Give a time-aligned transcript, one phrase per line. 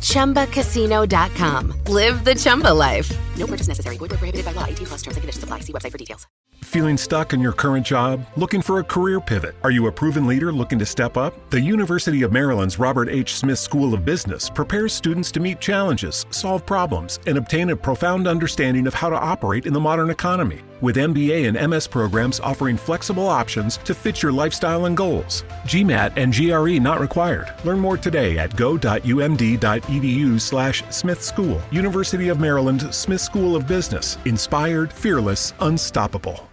[0.00, 1.74] ChumbaCasino.com.
[1.86, 3.10] Live the Chumba life.
[3.36, 3.96] No purchase necessary.
[3.96, 4.66] Void where prohibited by law.
[4.66, 5.60] 18 plus terms and conditions apply.
[5.60, 6.26] See website for details.
[6.64, 8.24] Feeling stuck in your current job?
[8.36, 9.54] Looking for a career pivot?
[9.64, 11.34] Are you a proven leader looking to step up?
[11.50, 13.36] The University of Maryland's Robert H.
[13.36, 18.28] Smith School of Business prepares students to meet challenges, solve problems, and obtain a profound
[18.28, 20.60] understanding of how to operate in the modern economy.
[20.80, 25.44] With MBA and MS programs offering flexible options to fit your lifestyle and goals.
[25.64, 27.52] GMAT and GRE not required.
[27.64, 31.60] Learn more today at go.umd.edu slash Smith School.
[31.70, 34.16] University of Maryland Smith School of Business.
[34.24, 36.50] Inspired, fearless, unstoppable.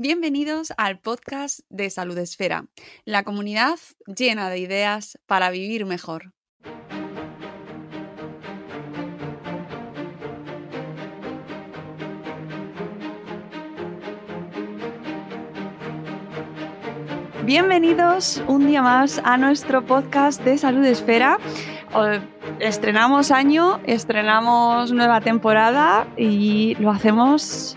[0.00, 2.68] Bienvenidos al podcast de Salud Esfera,
[3.04, 6.32] la comunidad llena de ideas para vivir mejor.
[17.48, 21.38] Bienvenidos un día más a nuestro podcast de Salud Esfera.
[22.60, 27.74] Estrenamos año, estrenamos nueva temporada y lo hacemos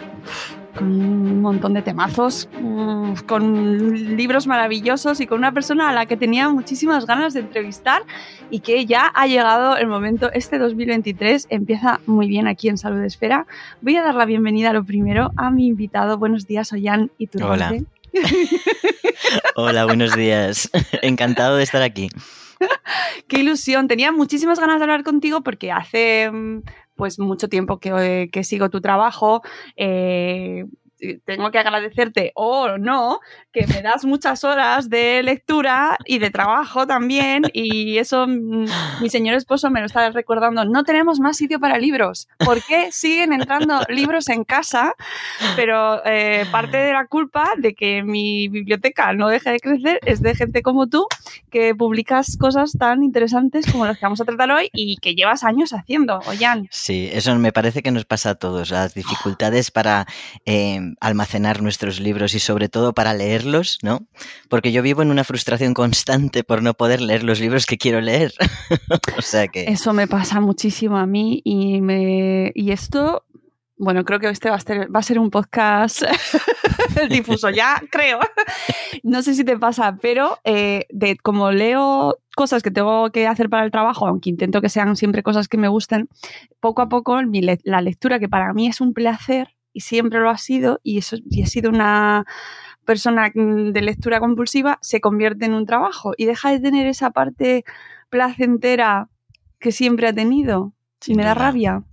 [0.76, 6.06] con un montón de temazos, mm, con libros maravillosos y con una persona a la
[6.06, 8.02] que tenía muchísimas ganas de entrevistar
[8.50, 10.30] y que ya ha llegado el momento.
[10.34, 13.48] Este 2023 empieza muy bien aquí en Salud Esfera.
[13.80, 16.18] Voy a dar la bienvenida lo primero a mi invitado.
[16.18, 17.74] Buenos días, Ollán y tu Hola.
[19.56, 20.70] Hola, buenos días.
[21.02, 22.10] Encantado de estar aquí.
[23.28, 23.88] Qué ilusión.
[23.88, 26.62] Tenía muchísimas ganas de hablar contigo porque hace mm,
[26.96, 29.42] pues mucho tiempo que, que sigo tu trabajo.
[29.76, 30.66] eh,
[31.26, 33.20] tengo que agradecerte o no
[33.52, 38.66] que me das muchas horas de lectura y de trabajo también y eso mm,
[39.02, 42.92] mi señor esposo me lo está recordando no tenemos más sitio para libros ¿por qué
[42.92, 44.94] siguen entrando libros en casa?
[45.56, 50.22] pero eh, parte de la culpa de que mi biblioteca no deje de crecer es
[50.22, 51.08] de gente como tú
[51.50, 55.44] que publicas cosas tan interesantes como las que vamos a tratar hoy y que llevas
[55.44, 56.68] años haciendo, Ollán.
[56.72, 58.72] Sí, eso me parece que nos pasa a todos.
[58.72, 60.06] Las dificultades para
[60.46, 64.08] eh, almacenar nuestros libros y sobre todo para leerlos, ¿no?
[64.50, 68.02] Porque yo vivo en una frustración constante por no poder leer los libros que quiero
[68.02, 68.34] leer.
[69.18, 69.66] o sea que...
[69.66, 73.26] Eso me pasa muchísimo a mí y, me, y esto,
[73.78, 76.04] bueno, creo que este va a ser, va a ser un podcast
[77.10, 78.20] difuso, ya creo.
[79.04, 83.50] No sé si te pasa, pero eh, de, como leo cosas que tengo que hacer
[83.50, 86.10] para el trabajo, aunque intento que sean siempre cosas que me gusten,
[86.60, 87.20] poco a poco
[87.64, 91.18] la lectura, que para mí es un placer y siempre lo ha sido, y, eso,
[91.30, 92.26] y he sido una
[92.86, 97.12] persona mm, de lectura compulsiva, se convierte en un trabajo y deja de tener esa
[97.12, 97.64] parte
[98.10, 99.10] placentera
[99.60, 100.74] que siempre ha tenido.
[101.02, 101.84] Y Sin me da rabia.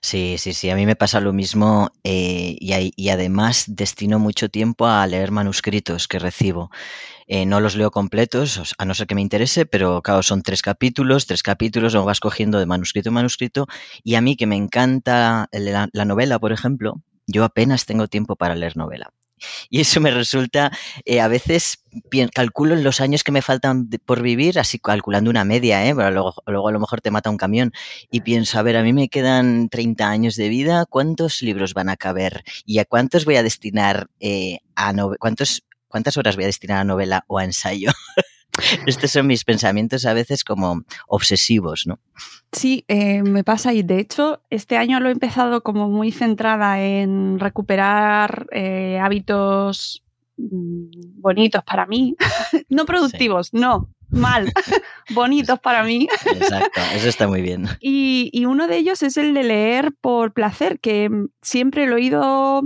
[0.00, 4.86] Sí, sí, sí, a mí me pasa lo mismo eh, y, además destino mucho tiempo
[4.86, 6.70] a leer manuscritos que recibo.
[7.26, 10.62] Eh, no los leo completos, a no ser que me interese, pero claro, son tres
[10.62, 13.66] capítulos, tres capítulos, lo vas cogiendo de manuscrito en manuscrito
[14.04, 18.36] y a mí que me encanta la, la novela, por ejemplo, yo apenas tengo tiempo
[18.36, 19.12] para leer novela.
[19.68, 20.72] Y eso me resulta,
[21.04, 21.84] eh, a veces
[22.34, 25.94] calculo los años que me faltan de- por vivir, así calculando una media, ¿eh?
[25.94, 27.72] pero luego, luego a lo mejor te mata un camión
[28.10, 31.88] y pienso, a ver, a mí me quedan 30 años de vida, ¿cuántos libros van
[31.90, 32.44] a caber?
[32.64, 36.84] ¿Y a cuántos voy a destinar eh, a cuántos ¿Cuántas horas voy a destinar a
[36.84, 37.90] novela o a ensayo?
[38.86, 41.98] Estos son mis pensamientos a veces como obsesivos, ¿no?
[42.52, 46.80] Sí, eh, me pasa y de hecho este año lo he empezado como muy centrada
[46.82, 50.02] en recuperar eh, hábitos
[50.36, 52.16] mm, bonitos para mí,
[52.68, 54.52] no productivos, no, mal,
[55.14, 56.08] bonitos para mí.
[56.24, 57.66] Exacto, eso está muy bien.
[57.80, 61.96] Y, y uno de ellos es el de leer por placer, que mm, siempre lo
[61.96, 62.62] he ido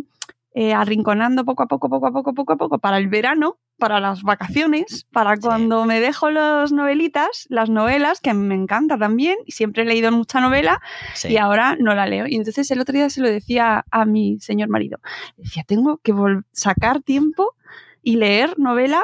[0.54, 3.98] eh, arrinconando poco a poco, poco a poco, poco a poco, para el verano, para
[3.98, 5.42] las vacaciones, para Sí.
[5.42, 10.12] cuando me dejo las novelitas, las novelas, que me encanta también, y siempre he leído
[10.12, 10.80] mucha novela,
[11.14, 11.28] Sí.
[11.32, 12.26] y ahora no la leo.
[12.28, 15.00] Y entonces el otro día se lo decía a mi señor marido.
[15.36, 16.14] Decía, tengo que
[16.52, 17.56] sacar tiempo
[18.02, 19.02] y leer novela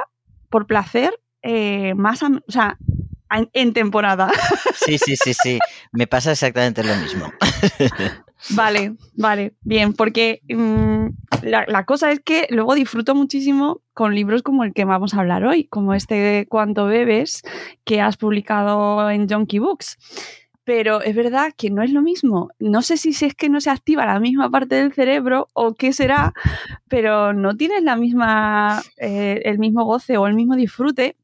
[0.48, 2.76] por placer eh, más, a- o sea,
[3.52, 4.30] en temporada.
[4.84, 5.58] sí, sí, sí, sí.
[5.92, 7.32] Me pasa exactamente lo mismo.
[8.50, 11.06] Vale, vale, bien, porque mm,
[11.42, 15.44] la, cosa es que luego disfruto muchísimo con libros como el que vamos a hablar
[15.44, 17.42] hoy, como este Cuánto bebes
[17.84, 19.98] que has publicado en Junkie Books.
[20.64, 22.50] pero es verdad que no es lo mismo.
[22.58, 25.92] No sé si es que no se activa la misma parte del cerebro o qué
[25.92, 26.34] será,
[26.88, 31.16] pero no tienes la misma, eh, el mismo goce o el mismo disfrute.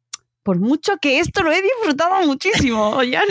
[0.42, 3.24] Por mucho que esto lo he disfrutado muchísimo, Oyan.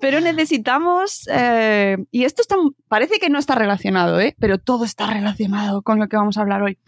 [0.00, 2.56] pero necesitamos, eh, y esto está,
[2.88, 4.34] parece que no está relacionado, ¿eh?
[4.38, 6.78] pero todo está relacionado con lo que vamos a hablar hoy.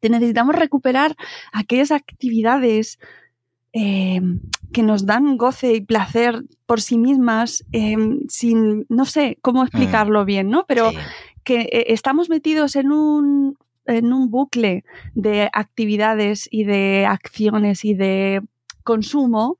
[0.00, 1.16] Te necesitamos recuperar
[1.52, 2.98] aquellas actividades
[3.72, 4.20] eh,
[4.72, 7.96] que nos dan goce y placer por sí mismas, eh,
[8.28, 10.64] sin, no sé cómo explicarlo bien, ¿no?
[10.66, 10.98] Pero Sí.
[11.44, 13.56] que estamos metidos en un,
[13.86, 14.84] en un bucle
[15.14, 18.42] de actividades y de acciones y de
[18.84, 19.58] consumo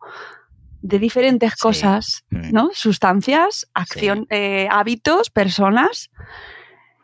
[0.83, 1.59] de diferentes Sí.
[1.61, 2.25] cosas.
[2.31, 2.71] ¿no?
[2.73, 6.11] Sustancias, acción, eh, hábitos, personas.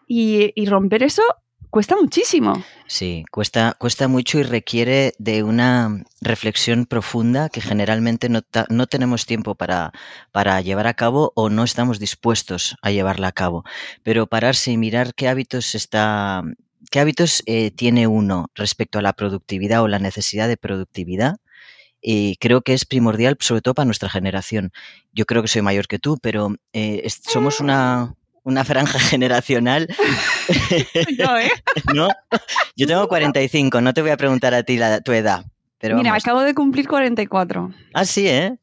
[0.06, 1.22] Y, y romper eso
[1.70, 2.62] cuesta muchísimo.
[2.86, 8.86] Sí, cuesta, cuesta mucho y requiere de una reflexión profunda que generalmente no, ta- no
[8.86, 9.92] tenemos tiempo para,
[10.32, 13.64] para llevar a cabo o no estamos dispuestos a llevarla a cabo.
[14.02, 16.42] Pero pararse y mirar qué hábitos está,
[16.90, 21.36] qué hábitos eh, tiene uno respecto a la productividad o la necesidad de productividad.
[22.00, 24.72] Y creo que es primordial, sobre todo para nuestra generación.
[25.12, 29.88] Yo creo que soy mayor que tú, pero eh, somos una, una franja generacional
[31.18, 31.50] Yo, ¿eh?
[31.94, 32.08] ¿No?
[32.76, 35.44] Yo tengo 45, no te voy a preguntar a ti la, tu edad.
[35.78, 36.24] Pero Mira, vamos.
[36.24, 37.72] acabo de cumplir 44.
[37.94, 38.56] Ah, sí, ¿eh?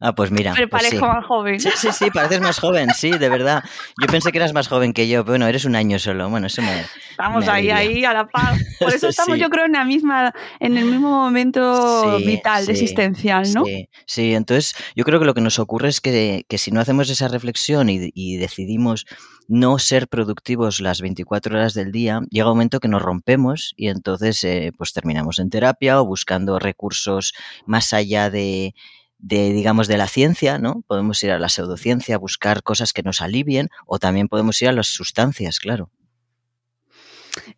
[0.00, 0.54] Ah, pues mira.
[0.54, 0.88] Pero pues sí.
[0.96, 1.60] parezco más joven.
[1.60, 3.62] Sí, sí, sí, pareces más joven, sí, de verdad.
[4.00, 5.24] Yo pensé que eras más joven que yo.
[5.24, 6.30] Bueno, eres un año solo.
[6.30, 6.84] Bueno, eso me.
[7.10, 8.54] Estamos me ahí, ahí, a la par.
[8.78, 9.40] Por eso estamos, Sí.
[9.42, 13.64] yo creo, en la misma, en el mismo momento Sí, vital, existencial, ¿no?
[13.66, 16.80] Sí, sí, entonces yo creo que lo que nos ocurre es que, que si no
[16.80, 19.04] hacemos esa reflexión y, y decidimos
[19.48, 23.88] no ser productivos las 24 horas del día, llega un momento que nos rompemos y
[23.88, 27.34] entonces eh, pues terminamos en terapia o buscando recursos
[27.66, 28.74] más allá de,
[29.22, 30.82] de, digamos, de la ciencia, ¿no?
[30.86, 34.72] Podemos ir a la pseudociencia, buscar cosas que nos alivien o también podemos ir a
[34.72, 35.90] las sustancias, claro.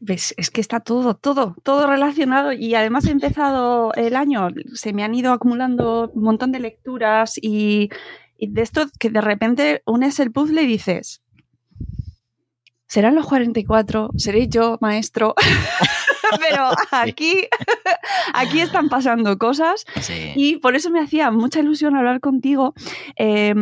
[0.00, 0.34] ¿Ves?
[0.36, 5.02] Es que está todo, todo, todo relacionado y además he empezado el año, se me
[5.02, 7.88] han ido acumulando un montón de lecturas y,
[8.36, 11.22] y de esto que de repente unes el puzzle y dices,
[12.86, 14.10] ¿serán los 44?
[14.16, 15.34] ¿Seré yo, maestro?
[16.40, 17.48] Pero aquí,
[18.34, 20.32] aquí están pasando cosas Sí.
[20.36, 22.74] y por eso me hacía mucha ilusión hablar contigo,
[23.16, 23.54] eh,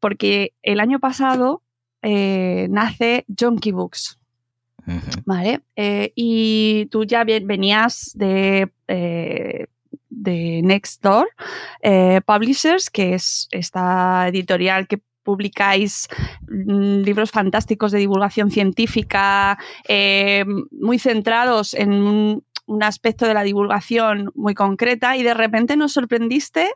[0.00, 1.62] porque el año pasado
[2.02, 4.18] eh, nace Jonky Books.
[5.26, 9.66] Vale, eh, y tú ya venías de, eh,
[10.08, 11.28] de Nextdoor
[11.82, 16.08] eh, Publishers, que es esta editorial que publicáis
[16.48, 23.42] mm, libros fantásticos de divulgación científica, eh, muy centrados en un, un aspecto de la
[23.42, 26.70] divulgación muy concreta, y de repente nos sorprendiste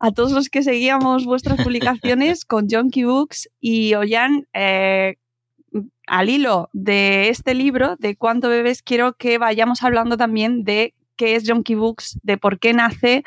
[0.00, 5.18] a todos los que seguíamos vuestras publicaciones con Jonky Books y Oyan, eh,
[6.08, 11.36] al hilo de este libro, de cuánto bebes, quiero que vayamos hablando también de qué
[11.36, 13.22] es Jonky Books, de por qué nace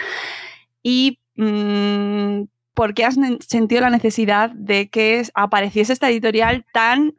[0.83, 2.43] y mm,
[2.75, 3.15] por qué has
[3.47, 7.15] sentido la necesidad de que es- apareciese esta editorial tan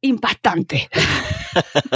[0.00, 0.88] impactante.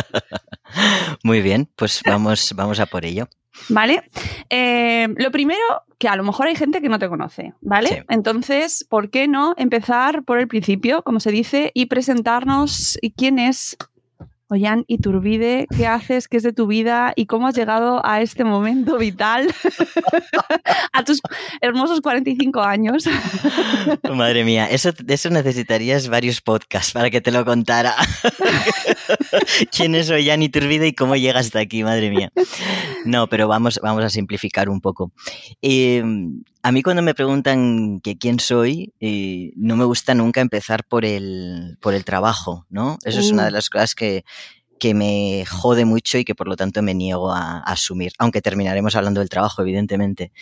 [1.23, 3.28] Muy bien, pues vamos, vamos a por ello.
[3.69, 4.02] ¿Vale?
[4.50, 5.61] Eh, lo primero,
[5.99, 7.88] que a lo mejor hay gente que no te conoce, ¿vale?
[7.88, 7.96] Sí.
[8.11, 13.76] Entonces, ¿por qué no empezar por el principio, como se dice, y presentarnos quién es
[14.48, 18.44] Ollán Iturbide, qué haces, qué es de tu vida y cómo has llegado a este
[18.44, 19.52] momento vital,
[20.92, 21.20] a tus
[21.61, 23.06] hermosos 45 años?
[24.14, 27.94] Madre mía, eso, eso necesitarías varios podcasts para que te lo contara.
[29.76, 31.82] ¿Quién es Ollán Iturbide y cómo llega hasta aquí?
[31.82, 32.30] Madre mía.
[33.04, 35.11] No, pero vamos, vamos a simplificar un poco.
[35.61, 36.04] Eh,
[36.66, 41.04] a mí cuando me preguntan que quién soy, eh, no me gusta nunca empezar por
[41.04, 42.99] el, por el trabajo, ¿no?
[43.04, 43.52] Eso es una de Uh.
[43.52, 44.25] las cosas que,
[44.80, 48.42] que me jode mucho y que por lo tanto me niego a, a asumir, aunque
[48.42, 50.32] terminaremos hablando del trabajo, evidentemente.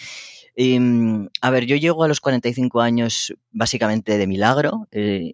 [0.56, 4.88] Em, a ver, yo llego a los 45 años básicamente de milagro.
[4.92, 5.32] eh,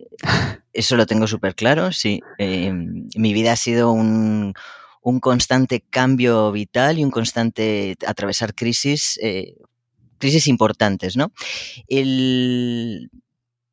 [0.72, 2.20] eso lo tengo súper claro, sí.
[2.38, 4.54] Em, mi vida ha sido un,
[5.02, 9.54] un constante cambio vital y un constante atravesar crisis, eh,
[10.20, 11.32] crisis importantes, ¿no?
[11.88, 13.10] El,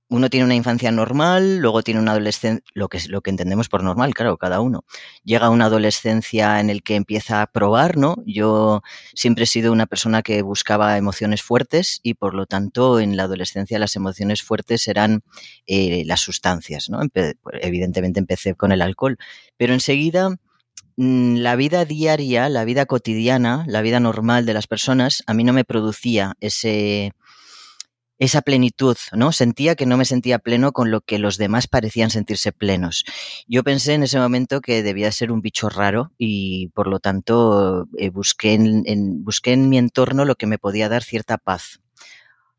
[0.10, 3.84] uno tiene una infancia normal, luego tiene una adolescencia, lo que, lo que entendemos por
[3.84, 4.86] normal, claro, cada uno.
[5.24, 8.16] Llega una adolescencia en el que empieza a probar, ¿no?
[8.26, 8.82] Yo
[9.14, 13.24] siempre he sido una persona que buscaba emociones fuertes y por lo tanto en la
[13.24, 15.24] adolescencia las emociones fuertes eran
[15.66, 17.02] eh, las sustancias, ¿no?
[17.62, 19.18] Evidentemente empecé con el alcohol,
[19.58, 20.38] pero enseguida
[20.98, 25.54] la vida diaria, la vida cotidiana, la vida normal de las personas, a mí no
[25.54, 27.14] me producía ese,
[28.20, 29.32] esa plenitud, ¿no?
[29.32, 33.06] Sentía que no me sentía pleno con lo que los demás parecían sentirse plenos.
[33.48, 37.88] Yo pensé en ese momento que debía ser un bicho raro y por lo tanto
[37.98, 41.80] eh, busqué, en, busqué en mi entorno lo que me podía dar cierta paz.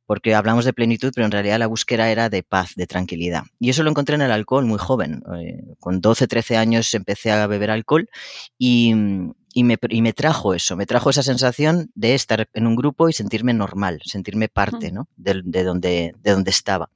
[0.09, 3.43] Porque hablamos de plenitud, pero en realidad la búsqueda era de paz, de tranquilidad.
[3.61, 5.23] Y eso lo encontré en el alcohol muy joven.
[5.39, 8.09] Eh, con 12, 13 años empecé a beber alcohol
[8.57, 8.95] y,
[9.53, 13.11] y me, y me, trajo eso, me trajo esa sensación de estar en un grupo
[13.11, 15.09] y sentirme normal, sentirme parte ¿no?
[15.17, 16.91] de, de, donde, de donde estaba.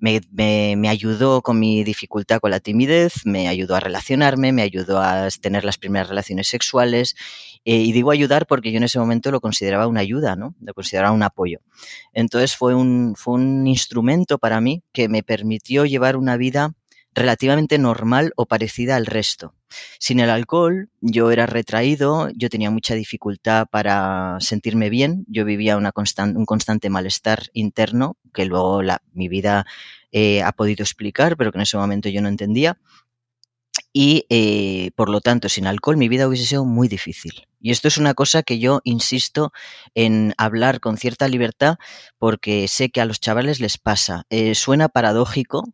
[0.00, 4.62] Me, me, me, ayudó con mi dificultad con la timidez, me ayudó a relacionarme, me
[4.62, 7.14] ayudó a tener las primeras relaciones sexuales.
[7.66, 10.54] Eh, y digo ayudar porque yo en ese momento lo consideraba una ayuda, ¿no?
[10.60, 11.60] Lo consideraba un apoyo.
[12.14, 16.72] Entonces fue un, fue un instrumento para mí que me permitió llevar una vida
[17.14, 19.54] relativamente normal o parecida al resto.
[19.98, 25.76] Sin el alcohol, yo era retraído, yo tenía mucha dificultad para sentirme bien, yo vivía
[25.76, 28.80] un constante malestar interno que luego
[29.12, 29.66] mi vida
[30.12, 32.78] eh, ha podido explicar, pero que en ese momento yo no entendía.
[33.92, 37.48] Y eh, por lo tanto, sin alcohol mi vida hubiese sido muy difícil.
[37.60, 39.52] Y esto es una cosa que yo insisto
[39.94, 41.76] en hablar con cierta libertad
[42.18, 44.24] porque sé que a los chavales les pasa.
[44.30, 45.64] Eh, suena paradójico,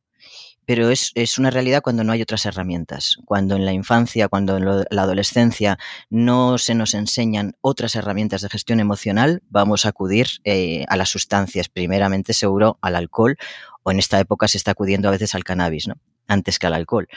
[0.66, 3.16] pero es, es, una realidad cuando no hay otras herramientas.
[3.24, 5.78] Cuando en la infancia, cuando en la adolescencia
[6.10, 11.08] no se nos enseñan otras herramientas de gestión emocional, vamos a acudir eh, a las
[11.08, 13.38] sustancias, primeramente seguro al alcohol,
[13.84, 15.94] o en esta época se está acudiendo a veces al cannabis, ¿no?
[16.26, 17.08] Antes que al alcohol.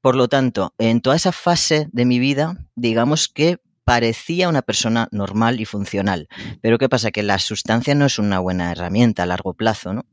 [0.00, 3.58] Por lo tanto, en toda esa fase de mi vida, digamos que
[3.88, 6.28] parecía una persona normal y funcional.
[6.60, 7.10] Pero ¿qué pasa?
[7.10, 10.04] Que la sustancia no es una buena herramienta a largo plazo, ¿no?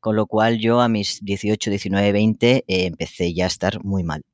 [0.00, 4.02] Con lo cual yo a mis 18, 19, 20 eh, empecé ya a estar muy
[4.02, 4.24] mal.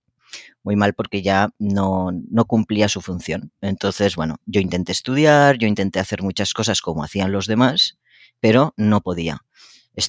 [0.62, 3.53] Muy mal porque ya no, no cumplía su función.
[3.61, 7.99] Entonces, bueno, yo intenté estudiar, yo intenté hacer muchas cosas como hacían los demás,
[8.41, 9.46] pero no podía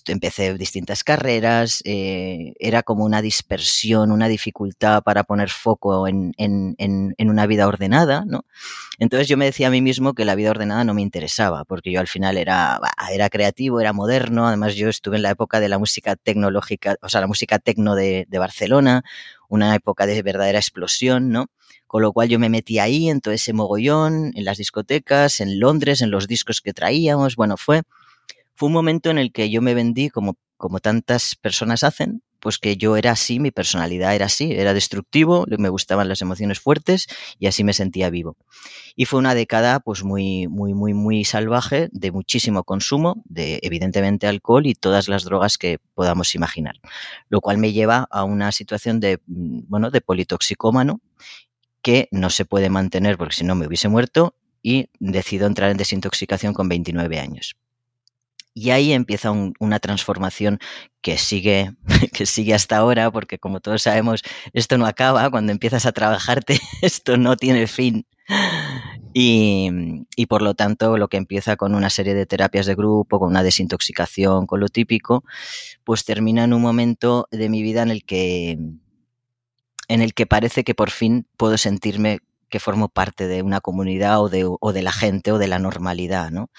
[0.07, 6.75] empecé distintas carreras, eh, era como una dispersión, una dificultad para poner foco en, en,
[6.77, 8.45] en, en, una vida ordenada, ¿no?
[8.99, 11.91] Entonces yo me decía a mí mismo que la vida ordenada no me interesaba, porque
[11.91, 12.79] yo al final era,
[13.11, 17.07] era creativo, era moderno, además yo estuve en la época de la música tecnológica, o
[17.07, 19.03] sea, la música tecno de, de Barcelona,
[19.47, 21.47] una época de verdadera explosión, ¿no?
[21.85, 25.59] Con lo cual yo me metí ahí en todo ese mogollón, en las discotecas, en
[25.61, 27.83] Londres, en los discos que traíamos, bueno, fue
[28.57, 32.57] fue un momento en el que yo me vendí como, como tantas personas hacen, pues
[32.57, 37.05] que yo era así, mi personalidad era así, era destructivo, me gustaban las emociones fuertes
[37.37, 38.35] y así me sentía vivo.
[38.95, 44.25] Y fue una década pues muy, muy, muy, muy salvaje de muchísimo consumo, de evidentemente
[44.25, 46.79] alcohol y todas las drogas que podamos imaginar.
[47.29, 50.99] Lo cual me lleva a una situación de, mm, bueno, de politoxicómano
[51.83, 54.33] que no se puede mantener porque si no me hubiese muerto
[54.63, 57.55] y decido entrar en desintoxicación con 29 años.
[58.57, 60.57] Y ahí empieza un, una transformación
[61.01, 61.75] que sigue,
[62.11, 66.59] que sigue hasta ahora, porque como todos sabemos, esto no acaba, cuando empiezas a trabajarte,
[66.81, 68.07] esto no tiene fin.
[69.13, 69.69] Y,
[70.15, 73.29] y, por lo tanto, lo que empieza con una serie de terapias de grupo, con
[73.29, 75.23] una desintoxicación, con lo típico,
[75.83, 78.57] pues termina en un momento de mi vida en el que,
[79.87, 84.19] en el que parece que por fin puedo sentirme que formo parte de una comunidad
[84.19, 86.49] o de, o de la gente o de la normalidad, ¿no?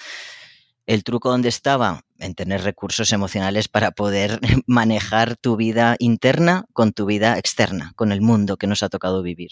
[0.89, 6.95] El truco donde estaba en tener recursos emocionales para poder manejar tu vida interna con
[6.95, 9.51] tu vida externa, con el mundo que nos ha tocado vivir.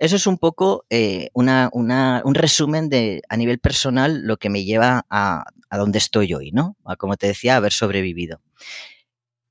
[0.00, 4.50] Eso es un poco eh, una, una, un resumen de a nivel personal lo que
[4.50, 6.76] me lleva a, a donde estoy hoy, ¿no?
[6.84, 8.40] A, como te decía, haber sobrevivido.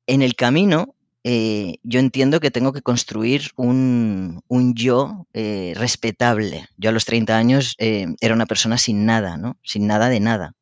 [0.07, 6.67] En el camino eh, yo entiendo que tengo que construir un, un yo eh, respetable.
[6.77, 9.57] Yo a los 30 años eh, era una persona sin nada, ¿no?
[9.63, 10.55] Sin nada de nada,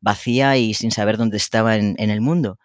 [0.00, 2.58] vacía y sin saber dónde estaba en, el mundo.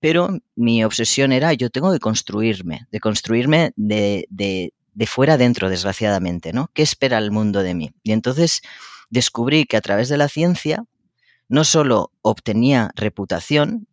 [0.00, 5.70] Pero mi obsesión era, yo tengo que construirme, de construirme de, de, de fuera adentro,
[5.70, 6.68] desgraciadamente, ¿no?
[6.74, 7.92] ¿Qué espera el mundo de mí?
[8.02, 8.60] Y entonces
[9.08, 10.84] descubrí que a través de la ciencia
[11.48, 13.88] no solo obtenía reputación,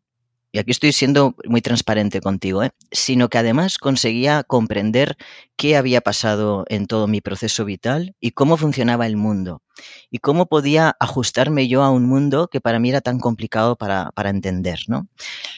[0.57, 2.71] y aquí estoy siendo muy transparente contigo, ¿eh?
[2.91, 5.15] sino que además conseguía comprender
[5.55, 9.61] qué había pasado en todo mi proceso vital y cómo funcionaba el mundo
[10.09, 14.09] y cómo podía ajustarme yo a un mundo que para mí era tan complicado para,
[14.15, 14.79] para entender.
[14.87, 15.07] ¿no?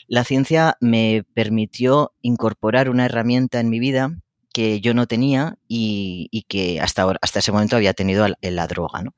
[0.10, 4.20] La ciencia me permitió incorporar una herramienta en mi vida
[4.54, 8.68] que yo no tenía y, que hasta, ahora, hasta ese momento había tenido en la
[8.68, 9.02] droga.
[9.02, 9.14] ¿no?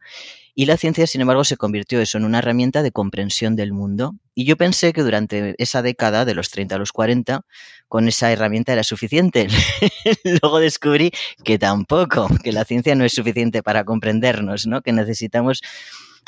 [0.53, 4.15] Y la ciencia, sin embargo, se convirtió eso en una herramienta de comprensión del mundo.
[4.35, 7.45] Y yo pensé que durante esa década, de los 30 a los 40,
[7.88, 9.47] con esa herramienta era suficiente.
[10.41, 11.11] Luego descubrí
[11.43, 14.81] que tampoco, que la ciencia no es suficiente para comprendernos, ¿no?
[14.81, 15.61] Que necesitamos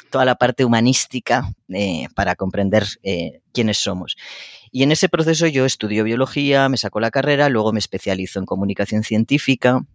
[0.10, 4.16] toda la parte humanística eh, para comprender eh, quiénes somos.
[4.76, 8.48] Y en ese proceso yo estudio biología, me saco la carrera, luego me especializo en
[8.48, 9.86] comunicación científica,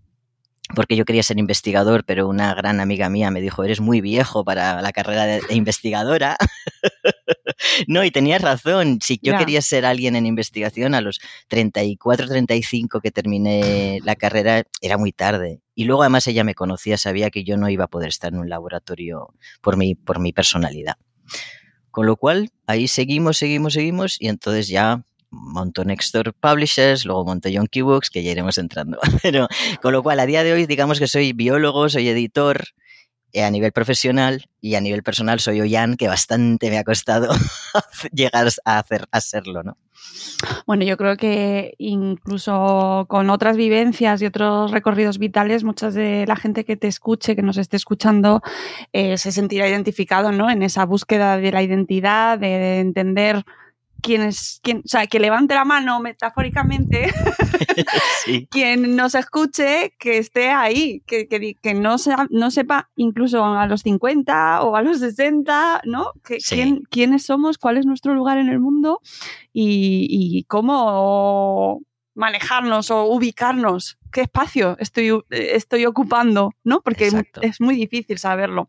[0.73, 4.45] porque yo quería ser investigador, pero una gran amiga mía me dijo, eres muy viejo
[4.45, 6.37] para la carrera de, investigadora.
[7.89, 11.19] no, y tenía razón, si yo quería ser alguien en investigación a los
[11.49, 15.61] 34, 35 que terminé la carrera, era muy tarde.
[15.75, 18.39] Y luego además ella me conocía, sabía que yo no iba a poder estar en
[18.39, 20.95] un laboratorio por mi, por mi personalidad.
[21.91, 27.49] Con lo cual, ahí seguimos, seguimos, seguimos, y entonces ya monto Nextor Publishers, luego monto
[27.49, 28.99] Yonky Books, que ya iremos entrando.
[29.23, 29.49] Pero,
[29.83, 32.65] con lo cual, a día de hoy, digamos que soy biólogo, soy editor
[33.33, 37.29] eh, a nivel profesional y a nivel personal soy Oyan, que bastante me ha costado
[38.13, 39.77] llegar a, hacer, a serlo, ¿no?
[40.67, 46.37] Bueno, yo creo que incluso con otras vivencias y otros recorridos vitales, muchas de la
[46.37, 48.43] gente que te escuche, que nos esté escuchando,
[48.93, 50.51] eh, se sentirá identificado ¿no?
[50.51, 53.45] en esa búsqueda de la identidad, de entender
[54.01, 57.13] quien es, quien, o sea, que levante la mano metafóricamente,
[58.51, 61.97] quien nos escuche, que esté ahí, que, que, que no,
[62.31, 66.13] no sepa incluso a los 50 o a los 60, ¿no?
[66.25, 69.01] Que, quién, quiénes somos, cuál es nuestro lugar en el mundo
[69.53, 71.83] y, y cómo
[72.15, 76.81] manejarnos o ubicarnos, qué espacio estoy, estoy ocupando, ¿no?
[76.81, 77.11] Porque
[77.43, 78.69] es muy difícil saberlo.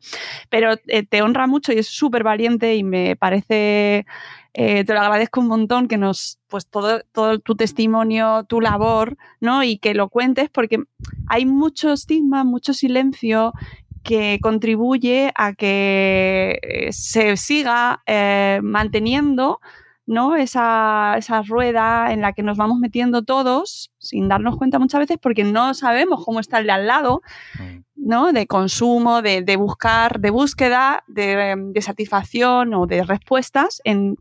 [0.49, 4.05] Pero eh, te honra mucho y es súper valiente y me parece
[4.53, 9.15] eh, te lo agradezco un montón que nos, pues todo, todo tu testimonio, tu labor,
[9.39, 9.63] ¿no?
[9.63, 10.83] Y que lo cuentes porque
[11.27, 13.53] hay mucho estigma, mucho silencio
[14.03, 19.59] que contribuye a que eh, se siga eh, manteniendo
[20.09, 20.35] ¿no?
[20.35, 25.19] Esa, esa, rueda en la que nos vamos metiendo todos sin darnos cuenta muchas veces
[25.21, 27.21] porque no sabemos cómo está el de al lado,
[27.59, 27.79] mm.
[27.95, 28.31] ¿no?
[28.31, 34.15] De consumo, de, de buscar, de búsqueda, de, de, satisfacción o de respuestas en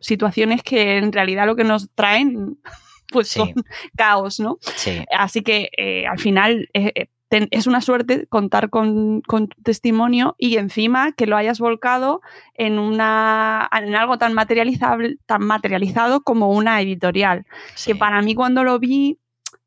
[0.00, 2.58] situaciones que en realidad lo que nos traen
[3.12, 3.52] pues son
[3.98, 4.58] caos, ¿no?
[5.14, 10.56] Así que eh, al final eh, eh, es una suerte contar con, tu testimonio y
[10.56, 12.20] encima que lo hayas volcado
[12.54, 17.46] en, una, en algo tan, materializable, tan materializado como una editorial.
[17.84, 19.18] Que para mí cuando lo vi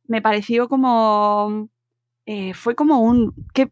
[0.08, 1.70] me pareció como...
[2.54, 3.34] fue como un...
[3.54, 3.70] que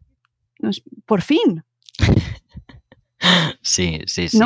[1.06, 1.64] Por fin.
[3.62, 4.38] Sí, sí, sí.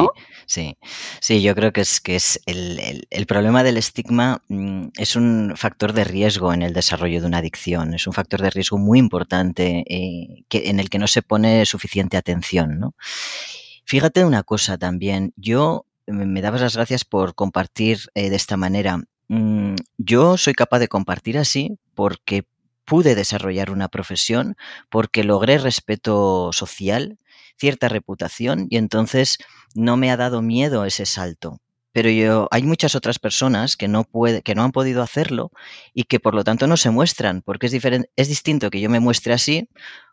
[0.50, 0.76] Sí,
[1.20, 5.52] sí, yo creo que es que es el, el, problema del estigma mm, es un
[5.54, 8.98] factor de riesgo en el desarrollo de una adicción, es un factor de riesgo muy
[8.98, 12.96] importante eh, que, en el que no se pone suficiente atención, ¿no?
[13.84, 19.04] Fíjate una cosa también, yo me dabas las gracias por compartir eh, de esta manera.
[19.28, 22.44] Mm, yo soy capaz de compartir así porque
[22.84, 24.56] pude desarrollar una profesión,
[24.88, 27.20] porque logré respeto social,
[27.56, 29.38] cierta reputación y entonces
[29.74, 31.60] no me ha dado miedo ese salto.
[31.92, 35.50] Pero yo, hay muchas otras personas que no, puede, que no han podido hacerlo
[35.92, 38.88] y que por lo tanto no se muestran, porque es, diferente, es distinto que yo
[38.88, 39.68] me muestre así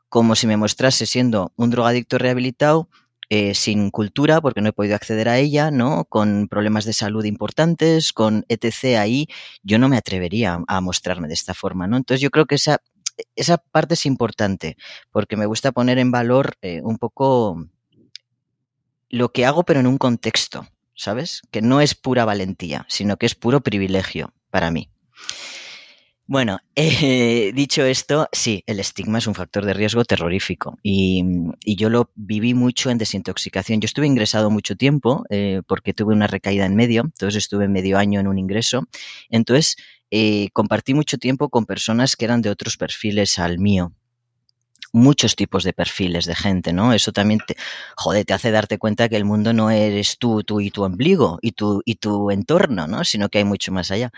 [0.10, 2.90] como si me mostrase siendo un drogadicto rehabilitado
[3.30, 6.06] eh, sin cultura, porque no he podido acceder a ella, ¿no?
[6.06, 8.98] Con problemas de salud importantes, con etc.
[9.00, 9.28] ahí,
[9.64, 11.98] yo no me atrevería a mostrarme de esta forma, ¿no?
[11.98, 12.82] Entonces yo creo que esa
[13.36, 14.78] esa parte es importante
[15.12, 17.68] porque me gusta poner en valor eh, un poco
[19.10, 21.42] lo que hago, pero en un contexto, ¿sabes?
[21.52, 24.90] Que no es pura valentía, sino que es puro privilegio para mí.
[26.30, 31.24] Bueno, eh, dicho esto, sí, el estigma es un factor de riesgo terrorífico y,
[31.66, 33.80] yo lo viví mucho en desintoxicación.
[33.80, 37.98] Yo estuve ingresado mucho tiempo eh, porque tuve una recaída en medio, entonces estuve medio
[37.98, 38.88] año en un ingreso.
[39.30, 39.78] Entonces,
[40.12, 43.94] eh, compartí mucho tiempo con personas que eran de otros perfiles al mío.
[44.94, 46.94] Muchos tipos de perfiles de gente, ¿no?
[46.94, 47.56] Eso también te,
[47.96, 51.40] joder, te hace darte cuenta que el mundo no eres tú, tú y tu ombligo
[51.42, 53.04] y tu, y tu entorno, ¿no?
[53.04, 54.12] Sino que hay mucho más allá.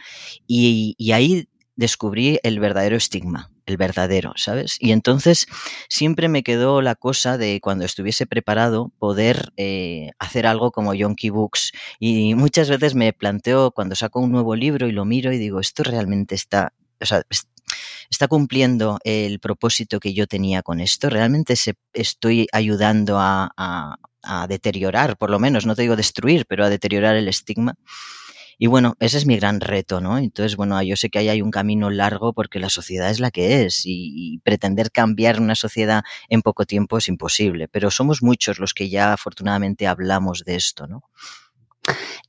[0.48, 1.48] Y, y ahí
[1.80, 4.76] descubrí el verdadero estigma, el verdadero, ¿sabes?
[4.82, 5.48] Y entonces
[5.88, 11.30] siempre me quedó la cosa de cuando estuviese preparado poder eh, hacer algo como Yonky
[11.30, 11.72] Books.
[11.98, 15.62] Y muchas veces me planteo cuando saco un nuevo libro y lo miro y digo,
[15.62, 17.24] esto realmente está, o sea,
[18.10, 21.10] está cumpliendo el propósito que yo tenía con esto.
[21.10, 23.52] Realmente se, estoy ayudando a,
[24.24, 27.76] a deteriorar, por lo menos, no te digo destruir, pero a deteriorar el estigma.
[28.58, 30.18] y bueno, ese es mi gran reto, ¿no?
[30.18, 33.32] Entonces, bueno, yo sé que ahí hay un camino largo porque la sociedad es la
[33.32, 38.60] que es y pretender cambiar una sociedad en poco tiempo es imposible, pero somos muchos
[38.60, 41.04] los que ya afortunadamente hablamos de esto, ¿no?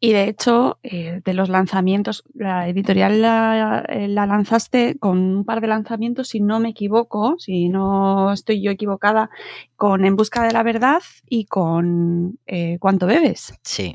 [0.00, 5.44] Y de hecho, eh, de los lanzamientos, la editorial la, eh, la, lanzaste con un
[5.44, 9.30] par de lanzamientos, si no me equivoco, si no estoy yo equivocada,
[9.76, 13.54] con En Busca de la Verdad y con eh, ¿Cuánto bebes?
[13.62, 13.94] Sí.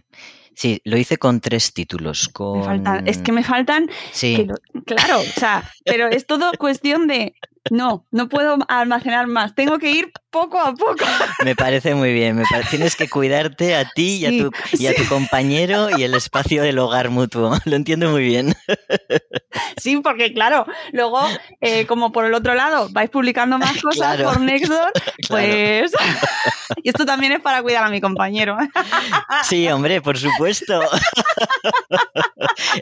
[0.54, 2.30] Sí, lo hice con tres títulos.
[2.30, 2.60] Con...
[2.60, 3.89] Me faltan, es que me faltan.
[4.13, 4.45] Sí.
[4.45, 7.36] Lo, claro, o sea, pero es todo cuestión de
[7.71, 9.56] no, no puedo almacenar más.
[9.56, 11.04] Tengo que ir poco a poco.
[11.43, 12.36] Me parece muy bien.
[12.36, 16.04] Me parece, tienes que cuidarte a ti y, a, tu, y a tu compañero y
[16.04, 17.58] el espacio del hogar mutuo.
[17.65, 18.54] Lo entiendo muy bien.
[19.78, 21.21] Sí, porque claro, luego,
[21.62, 24.25] eh, como por el otro lado vais publicando más cosas Claro.
[24.34, 24.91] por Nextdoor,
[25.28, 25.28] Claro.
[25.30, 25.91] pues.
[26.84, 28.58] y esto también es para cuidar a mi compañero.
[29.43, 30.82] Sí, hombre, por supuesto.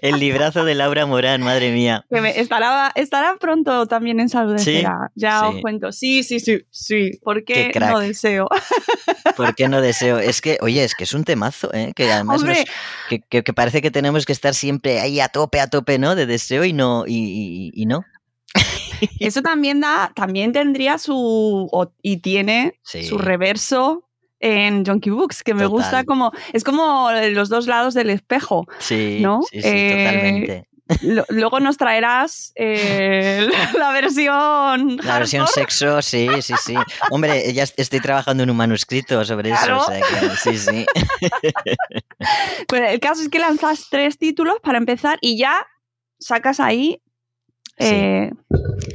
[0.02, 2.06] El librazo de Laura Morán, madre mía.
[2.10, 4.73] Estará, estará pronto también en salud Sí,
[5.16, 5.46] Ya sí.
[5.56, 5.92] os cuento.
[5.92, 7.12] Sí, sí, sí, sí.
[7.24, 8.48] ¿Por qué no deseo?
[9.38, 10.20] ¿Por qué no deseo?
[10.20, 11.94] Es que, oye, es que es un temazo, ¿eh?
[11.96, 12.58] Que además nos-
[13.10, 16.16] que, que- que parece que tenemos que estar siempre ahí a tope, a tope, ¿no?
[16.16, 18.04] De deseo y no, y, y- y no.
[19.20, 21.70] Eso también da, también tendría su,
[22.02, 23.04] y tiene Sí.
[23.04, 24.08] su reverso
[24.40, 25.72] en Junkie Books, que me Total.
[25.72, 28.68] gusta como, es como los dos lados del espejo.
[28.80, 29.42] Sí, ¿No?
[29.50, 30.68] sí, sí, Eh, totalmente.
[31.30, 35.66] Luego nos traerás eh, la versión La versión hardcore.
[35.72, 36.76] sexo, sí, sí, sí.
[37.10, 39.78] Hombre, ya est- estoy trabajando en un manuscrito sobre Claro.
[39.78, 40.86] eso, o sea que sí, sí.
[42.68, 45.66] Pero el caso es que lanzas tres títulos para empezar y ya
[46.20, 47.02] sacas ahí
[47.78, 48.32] eh,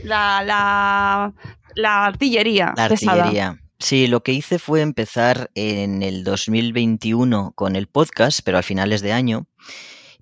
[0.04, 1.32] la, la,
[1.74, 3.22] la artillería La pesada.
[3.24, 3.58] artillería.
[3.80, 9.02] Sí, lo que hice fue empezar en el 2021 con el podcast, pero a finales
[9.02, 9.46] de año,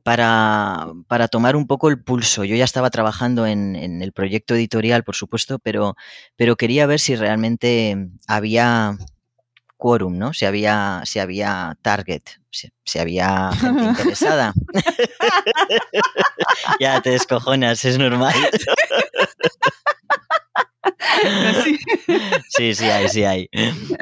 [0.06, 2.44] para, para tomar un poco el pulso.
[2.44, 5.96] Yo ya estaba trabajando en, el proyecto editorial, por supuesto, pero,
[6.36, 8.96] pero quería ver si realmente había
[9.76, 10.32] quórum, ¿no?
[10.32, 14.54] Si había, si había target, si, si había gente interesada.
[16.78, 18.32] ya te descojonas, es normal.
[22.48, 22.74] Sí.
[22.74, 23.48] Sí, hay, sí hay.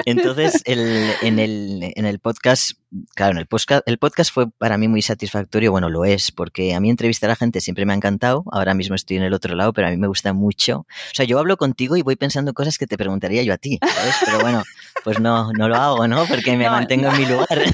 [0.05, 2.71] Entonces, el- en, el, en el podcast,
[3.15, 6.73] claro, en el podcast, el podcast fue para mí muy satisfactorio, bueno, lo es, porque
[6.73, 9.55] a mí entrevistar a gente siempre me ha encantado, ahora mismo estoy en el otro
[9.55, 10.79] lado, pero a mí me gusta mucho.
[10.79, 13.79] O sea, yo hablo contigo y voy pensando cosas que te preguntaría yo a ti,
[13.81, 14.15] ¿sabes?
[14.25, 14.63] Pero bueno,
[15.03, 16.25] pues no, no lo hago, ¿no?
[16.25, 17.47] Porque me No, mantengo en mi lugar.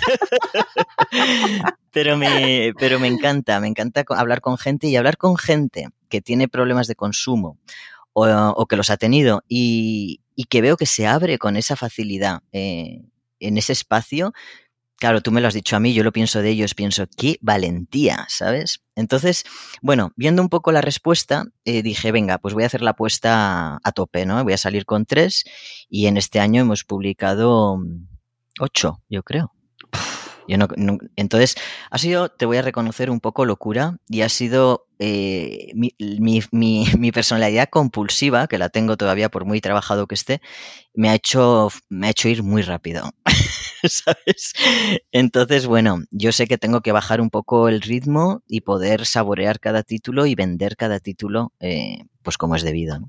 [1.94, 6.22] Pero me, pero me encanta, me encanta hablar con gente y hablar con gente que
[6.22, 7.58] tiene problemas de consumo
[8.14, 11.76] o, o que los ha tenido y, y que veo que se abre con esa
[11.76, 13.02] facilidad eh,
[13.40, 14.34] en ese espacio.
[14.98, 17.38] Claro, tú me lo has dicho a mí, yo lo pienso de ellos, pienso, qué
[17.42, 18.84] valentía, ¿sabes?
[18.96, 19.44] Entonces,
[19.82, 23.80] bueno, viendo un poco la respuesta, eh, dije, venga, pues voy a hacer la apuesta
[23.84, 24.44] a, tope, ¿no?
[24.44, 25.44] Voy a salir con tres
[25.90, 27.80] y en este año hemos publicado
[28.60, 29.54] ocho, yo creo.
[30.48, 31.56] Entonces,
[31.90, 37.70] ha sido, te voy a reconocer, un poco locura y ha sido eh, mi, personalidad
[37.70, 40.42] compulsiva, que la tengo todavía por muy trabajado que esté,
[40.94, 43.12] me ha hecho, me ha hecho ir muy rápido.
[43.84, 44.54] ¿Sabes?
[45.12, 49.60] Entonces, bueno, yo sé que tengo que bajar un poco el ritmo y poder saborear
[49.60, 53.00] cada título y vender cada título, eh, pues como es debido.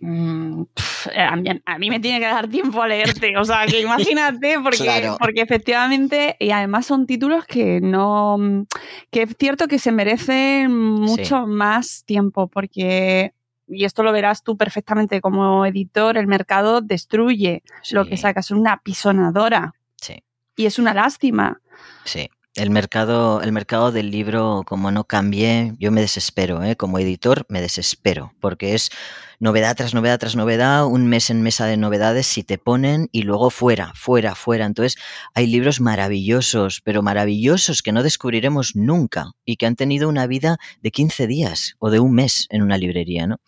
[0.00, 3.66] Mm, pf, a, mí, a mí me tiene que dar tiempo a leerte, o sea,
[3.66, 5.16] que imagínate, porque, Claro.
[5.20, 8.36] porque efectivamente, y además son títulos que no,
[9.10, 13.32] que es cierto que se merecen mucho más tiempo, porque,
[13.68, 18.50] y esto lo verás tú perfectamente como editor, el mercado destruye lo que sacas, es
[18.52, 20.22] una pisonadora, Sí.
[20.56, 21.60] y es una lástima.
[22.04, 22.28] Sí.
[22.56, 26.76] El mercado, el mercado del libro, como no cambie, yo me desespero, ¿eh?
[26.76, 28.90] Como editor me desespero, porque es
[29.40, 33.22] novedad tras novedad tras novedad, un mes en mesa de novedades, si te ponen y
[33.22, 34.66] luego fuera, fuera, fuera.
[34.66, 34.94] Entonces,
[35.34, 40.58] hay libros maravillosos, pero maravillosos que no descubriremos nunca y que han tenido una vida
[40.80, 43.40] de 15 días o de un mes en una librería, ¿no?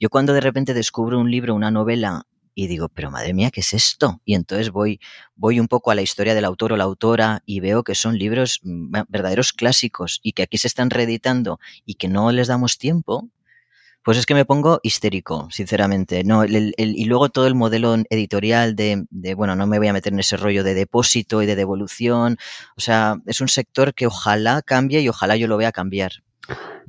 [0.00, 2.22] Yo cuando de repente descubro un libro, una novela,
[2.56, 4.20] y digo, pero madre mía, ¿qué es esto?
[4.26, 5.00] Y entonces voy
[5.36, 8.18] voy un poco a la historia del autor o la autora y veo que son
[8.18, 12.78] libros mm, verdaderos clásicos y que aquí se están reeditando y que no les damos
[12.78, 13.28] tiempo,
[14.04, 16.24] pues es que me pongo histérico, sinceramente.
[16.24, 19.92] No, el- y luego todo el modelo editorial de, de, bueno, no me voy a
[19.92, 22.38] meter en ese rollo de depósito y de devolución.
[22.76, 26.12] O sea, es un sector que ojalá cambie y ojalá yo lo vea cambiar.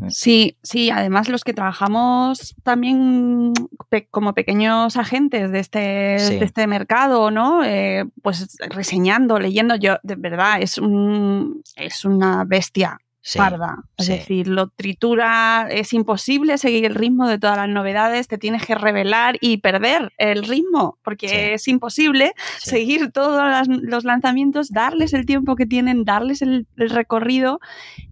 [0.09, 3.53] Sí, sí, además los que trabajamos también
[3.89, 6.37] pe como pequeños agentes de este, Sí.
[6.39, 7.63] de este mercado, ¿no?
[7.63, 13.75] Eh, pues reseñando, leyendo, yo, de verdad, es, un, es una bestia Sí, parda.
[13.97, 14.13] Es sí.
[14.13, 18.73] decir, lo tritura, es imposible seguir el ritmo de todas las novedades, te tienes que
[18.75, 21.35] revelar y perder el ritmo, porque Sí.
[21.35, 26.89] es imposible seguir todos las- los lanzamientos, darles el tiempo que tienen, darles el, el
[26.89, 27.59] recorrido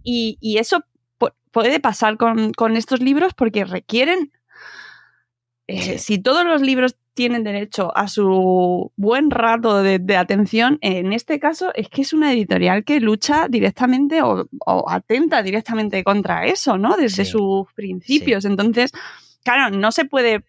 [0.04, 0.84] y, y eso
[1.56, 4.32] puede pasar con, con estos libros porque requieren,
[5.68, 11.14] eh, si todos los libros tienen derecho a su buen rato de, de atención, en
[11.14, 16.46] este caso es que es una editorial que lucha directamente o, o atenta directamente contra
[16.46, 16.98] eso, ¿no?
[16.98, 17.32] Desde Sí.
[17.32, 18.44] sus principios.
[18.44, 18.92] Entonces,
[19.44, 20.44] claro, no se puede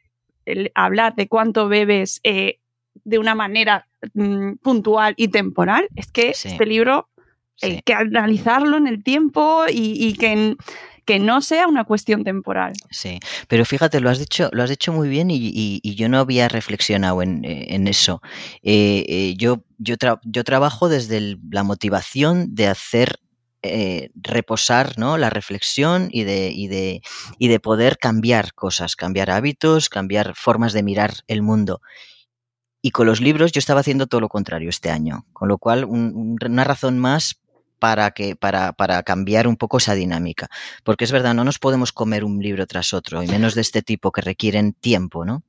[0.75, 2.59] hablar de cuánto bebes eh,
[3.05, 5.87] de una manera mm, puntual y temporal.
[5.95, 6.49] Es que Sí.
[6.49, 7.09] este libro
[7.63, 10.57] hay que analizarlo en el tiempo y, y que, n-
[11.07, 12.75] que no sea una cuestión temporal.
[12.91, 16.49] Sí, pero fíjate, lo has dicho, lo has dicho muy bien y, yo no había
[16.49, 18.21] reflexionado en, eh, eso.
[18.63, 23.21] Eh, eh, yo, yo, yo trabajo desde la motivación de hacer
[24.15, 25.19] reposar ¿no?
[25.19, 27.03] la reflexión y de, y, de,
[27.39, 31.81] y de poder cambiar cosas, cambiar hábitos, cambiar formas de mirar el mundo.
[32.81, 35.85] Y con los libros yo estaba haciendo todo lo contrario este año, con lo cual
[35.85, 37.41] un- un- una razón más
[37.79, 40.49] para, que, para, para cambiar un poco esa dinámica.
[40.85, 43.83] Porque es verdad, no nos podemos comer un libro tras otro, y menos de este
[43.83, 45.43] tipo que requieren tiempo, ¿no?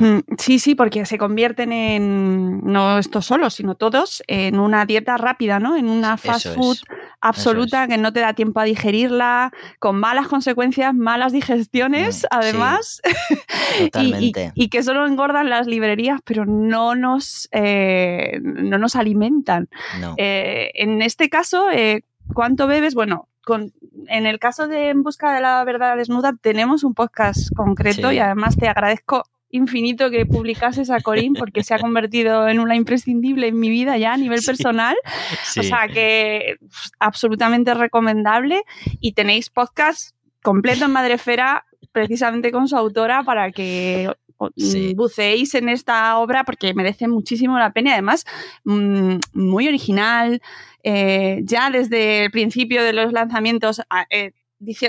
[0.00, 5.16] Mm, Sí, sí, porque se convierten en, no estos solos, sino todos, en una dieta
[5.16, 5.76] rápida, ¿no?
[5.76, 6.84] En una fast Eso food es.
[7.20, 13.00] absoluta que no te da tiempo a digerirla, con malas consecuencias, malas digestiones, Mm, además,
[13.80, 14.52] y- y, Totalmente.
[14.54, 19.68] y que solo engordan las librerías, pero no nos, eh, no nos alimentan.
[20.00, 20.14] No.
[20.16, 22.94] Eh, en este caso, eh, ¿cuánto bebes?
[22.94, 23.72] Bueno, con,
[24.08, 28.16] en el caso de En Busca de la Verdad Desnuda tenemos un podcast concreto Sí.
[28.16, 32.76] y además te agradezco infinito que publicases a Corín porque se ha convertido en una
[32.76, 34.46] imprescindible en mi vida ya a nivel Sí.
[34.46, 34.96] personal.
[35.44, 35.60] Sí.
[35.60, 38.62] O sea que pff, absolutamente recomendable
[39.00, 44.92] y tenéis podcast completo en Madrefera precisamente con su autora para que o- Sí.
[44.92, 48.24] mm, buceéis en esta obra porque merece muchísimo la pena y además
[48.64, 50.40] mm, muy original
[50.84, 53.80] eh, ya desde el principio de los lanzamientos
[54.10, 54.32] eh,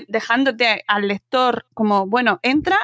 [0.07, 2.77] dejándote al lector como bueno entra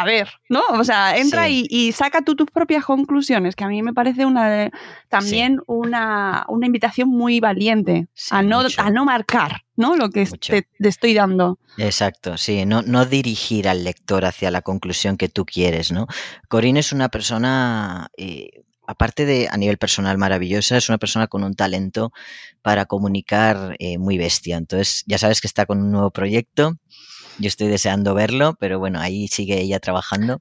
[0.00, 0.62] a ver, ¿no?
[0.70, 1.66] O sea, entra Sí.
[1.70, 4.70] y, y saca tú tus propias conclusiones, que a mí me parece una
[5.08, 8.80] también una, una invitación muy valiente Sí, a, no, mucho.
[8.82, 9.96] a no marcar, ¿no?
[9.96, 11.58] Lo que te, te estoy dando.
[11.78, 16.06] Exacto, sí, no, no dirigir al lector hacia la conclusión que tú quieres, ¿no?
[16.48, 21.42] Corinne es una persona, eh, aparte de a nivel personal maravillosa, es una persona con
[21.44, 22.12] un talento
[22.62, 24.56] para comunicar eh, muy bestia.
[24.56, 26.76] Entonces, ya sabes que está con un nuevo proyecto.
[27.38, 30.40] Yo estoy deseando verlo, pero bueno, ahí sigue ella trabajando.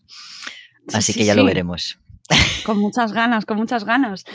[0.87, 1.99] Sí, Así sí, que ya lo veremos.
[2.65, 4.25] Con muchas ganas, con muchas ganas.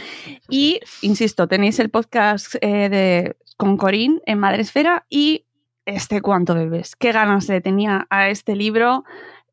[0.48, 5.46] Y, insisto, tenéis el podcast eh, de, con Corín en Madresfera y
[5.86, 6.96] este Cuánto Bebes.
[6.96, 9.04] Qué ganas le tenía a este libro.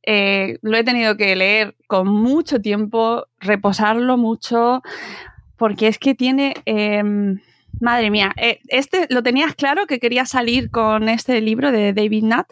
[0.03, 4.81] Eh, lo he tenido que leer con mucho tiempo, reposarlo mucho,
[5.57, 6.53] porque es que tiene...
[6.65, 7.39] em,
[7.79, 12.23] madre mía, eh, este lo tenías claro que querías salir con este libro de David
[12.23, 12.47] Nutt.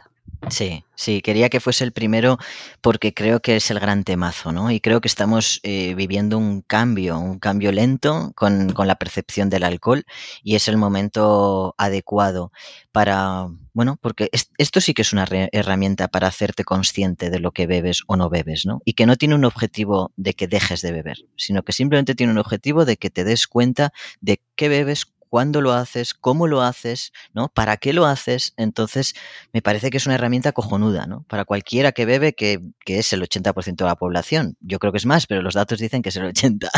[0.49, 2.37] Sí, sí, quería que fuese el primero
[2.81, 4.69] porque creo que es el gran temazo, ¿no?
[4.69, 9.49] Y creo que estamos eh, viviendo un cambio, un cambio lento con, con, la percepción
[9.49, 10.05] del alcohol
[10.43, 12.51] y es el momento adecuado
[12.91, 17.51] para, bueno, porque es, esto sí que es una herramienta para hacerte consciente de lo
[17.51, 18.81] que bebes o no bebes, ¿no?
[18.85, 22.31] Y que no tiene un objetivo de que dejes de beber, sino que simplemente tiene
[22.31, 26.61] un objetivo de que te des cuenta de qué bebes, cuándo lo haces, cómo lo
[26.61, 27.49] haces, ¿no?
[27.49, 28.53] ¿Para qué lo haces?
[28.55, 29.15] Entonces,
[29.51, 31.25] me parece que es una herramienta cojonuda, ¿no?
[31.27, 34.55] Para cualquiera que bebe, que, que es el 80% de la población.
[34.61, 36.69] Yo creo que es más, pero los datos dicen que es el 80%.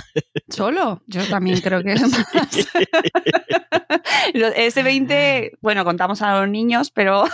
[0.49, 1.03] ¿Solo?
[1.05, 2.01] Yo también creo que es
[2.33, 2.67] más.
[4.55, 7.25] Ese 20, bueno, contamos a los niños, pero...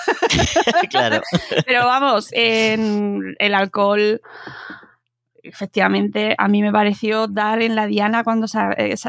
[0.90, 1.22] claro.
[1.66, 4.20] pero vamos, en el alcohol
[5.44, 8.48] efectivamente, a mí me pareció dar en la diana cuando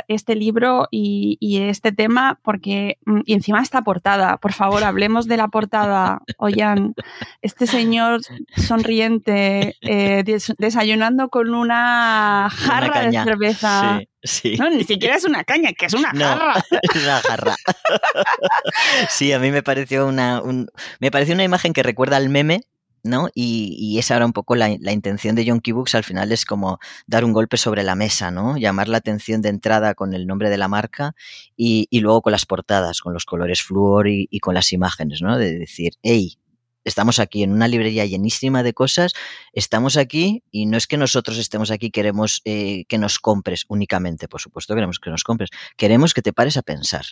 [0.09, 5.27] este libro y, y, este tema, porque mm, y encima esta portada, por favor, hablemos
[5.27, 6.23] de la portada.
[6.39, 6.95] Oigan,
[7.41, 8.21] este señor
[8.57, 13.99] sonriente eh, des, desayunando con una jarra una de cerveza.
[14.01, 14.09] Sí.
[14.25, 14.57] Sí.
[14.57, 16.65] No, ni siquiera es una caña, que es una no, jarra.
[16.83, 17.57] Es una jarra.
[19.11, 22.63] sí, a mí me pareció una, un, me pareció una imagen que recuerda al meme
[23.05, 23.29] ¿no?
[23.35, 26.45] Y, y esa era un poco la, la, intención de Yonky Books, al final es
[26.45, 28.57] como dar un golpe sobre la mesa, ¿no?
[28.57, 31.15] Llamar la atención de entrada con el nombre de la marca
[31.57, 35.21] y, y luego con las portadas, con los colores flúor y, y, con las imágenes,
[35.23, 35.39] ¿no?
[35.39, 36.39] De decir, hey,
[36.85, 39.13] estamos aquí en una librería llenísima de cosas,
[39.53, 44.29] estamos aquí y no es que nosotros estemos aquí, queremos eh, que nos compres únicamente,
[44.29, 47.05] por supuesto queremos que nos compres, queremos que te pares a pensar.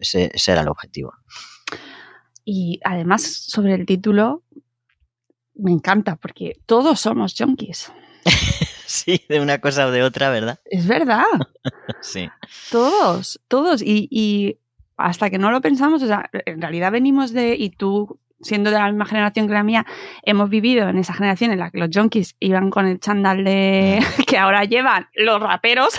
[0.00, 1.12] Ese, ese era el objetivo.
[2.44, 4.42] Y además, sobre el título,
[5.54, 7.92] me encanta porque todos somos junkies.
[8.86, 10.60] sí, de una cosa o de otra, ¿verdad?
[10.64, 11.24] Es verdad.
[12.00, 12.28] sí.
[12.70, 13.82] Todos, todos.
[13.82, 14.58] Y, y,
[14.96, 18.78] hasta que no lo pensamos, o sea, en realidad venimos de, y tú siendo de
[18.78, 19.84] la misma generación que la mía,
[20.22, 24.00] hemos vivido en esa generación en la que los junkies iban con el chándal de
[24.28, 25.94] que ahora llevan los raperos.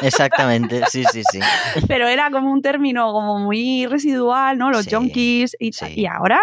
[0.00, 1.40] Exactamente, sí, sí, sí.
[1.88, 4.70] Pero era como un término como muy residual, ¿no?
[4.70, 5.56] Los Sí, junkies.
[5.58, 5.86] Y, sí.
[5.96, 6.40] y ahora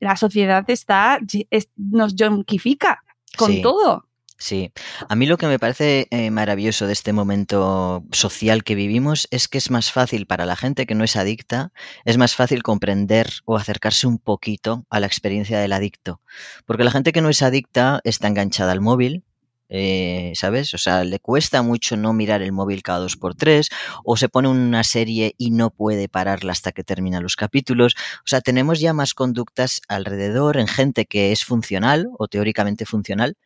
[0.00, 1.18] la sociedad está,
[1.50, 3.02] es- nos junkifica
[3.36, 3.62] con Sí.
[3.62, 4.06] todo.
[4.40, 4.72] Sí,
[5.08, 9.48] a mí lo que me parece eh, maravilloso de este momento social que vivimos es
[9.48, 11.72] que es más fácil para la gente que no es adicta,
[12.04, 16.20] es más fácil comprender o acercarse un poquito a la experiencia del adicto.
[16.66, 19.24] Porque la gente que no es adicta está enganchada al móvil,
[19.70, 20.72] eh, ¿sabes?
[20.72, 23.68] O sea, le cuesta mucho no mirar el móvil cada dos por tres,
[24.04, 27.94] o se pone una serie y no puede pararla hasta que termina los capítulos.
[28.20, 33.36] O sea, tenemos ya más conductas alrededor en gente que es funcional o teóricamente funcional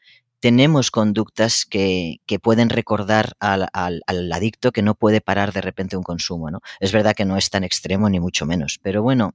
[0.42, 3.70] tenemos conductas que, pueden recordar al,
[4.32, 6.60] adicto que no puede parar de repente un consumo, ¿no?
[6.80, 9.34] Es verdad que no es tan extremo ni mucho menos, pero bueno,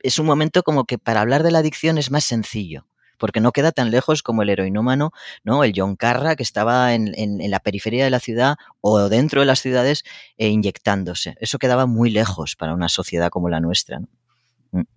[0.00, 2.86] es un momento como que para hablar de la adicción es más sencillo.
[3.18, 5.10] Porque no queda tan lejos como el heroinómano,
[5.42, 5.64] ¿no?
[5.64, 9.46] El John Carra que estaba en, en- la periferia de la ciudad o dentro de
[9.46, 10.04] las ciudades
[10.36, 11.34] eh, inyectándose.
[11.40, 14.00] Eso quedaba muy lejos para una sociedad como la nuestra.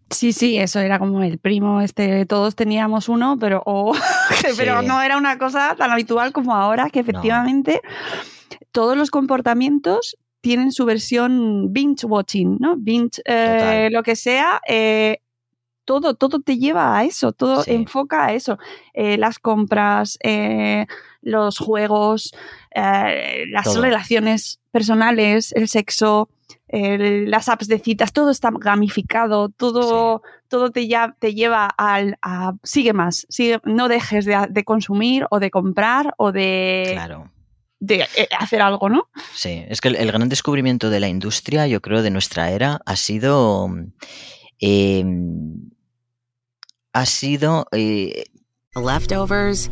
[0.09, 3.63] Sí, sí, eso era como el primo, este, todos teníamos uno, pero,
[4.57, 4.87] pero Sí.
[4.87, 7.81] no era una cosa tan habitual como ahora, que efectivamente
[8.71, 12.75] todos los comportamientos tienen su versión binge watching, ¿no?
[12.77, 15.19] Binge, eh, lo que sea, eh,
[15.85, 17.71] todo, todo te lleva a eso, todo Sí.
[17.73, 18.57] enfoca a eso.
[18.93, 20.17] Eh, las compras,
[21.21, 22.33] los juegos,
[22.75, 23.81] eh, las Todo.
[23.81, 26.29] relaciones personales, el sexo,
[26.67, 32.17] el- las apps de citas, todo está gamificado, todo, todo te, ya, te lleva al,
[32.21, 37.31] a sigue más, sigue, no dejes de, de consumir o de comprar o de, Claro.
[37.79, 39.09] de eh, hacer algo, ¿no?
[39.33, 42.79] Sí, es que el, el gran descubrimiento de la industria, yo creo, de nuestra era,
[42.85, 43.67] ha sido.
[44.61, 45.03] eh,
[46.93, 47.65] ha sido.
[47.71, 48.25] eh,
[48.75, 49.71] Leftovers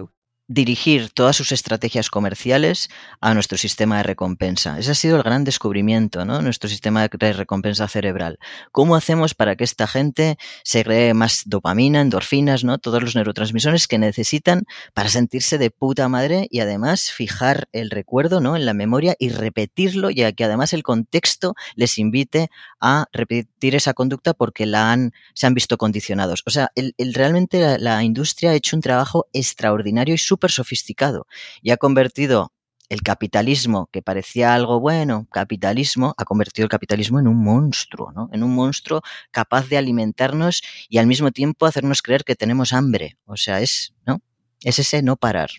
[0.47, 2.89] Dirigir todas sus estrategias comerciales
[3.21, 4.77] a nuestro sistema de recompensa.
[4.77, 6.41] Ese ha sido el gran descubrimiento, ¿no?
[6.41, 8.37] Nuestro sistema de recompensa cerebral.
[8.73, 12.79] ¿Cómo hacemos para que esta gente segregue más dopamina, endorfinas, ¿no?
[12.79, 18.41] Todos los neurotransmisores que necesitan para sentirse de puta madre y además fijar el recuerdo,
[18.41, 18.57] ¿no?
[18.57, 22.49] En la memoria y repetirlo, ya que además el contexto les invite
[22.81, 26.43] a repetir esa conducta porque la han, se han visto condicionados.
[26.45, 30.40] O sea, el, el- realmente la, la industria ha hecho un trabajo extraordinario y súper
[30.49, 31.27] sofisticado
[31.61, 32.51] y ha convertido
[32.89, 38.29] el capitalismo, que parecía algo bueno, capitalismo, ha convertido el capitalismo en un monstruo, ¿no?
[38.33, 39.01] En un monstruo
[39.31, 43.17] capaz de alimentarnos y al mismo tiempo hacernos creer que tenemos hambre.
[43.25, 44.19] O sea, es, ¿no?
[44.61, 45.51] Es ese no parar.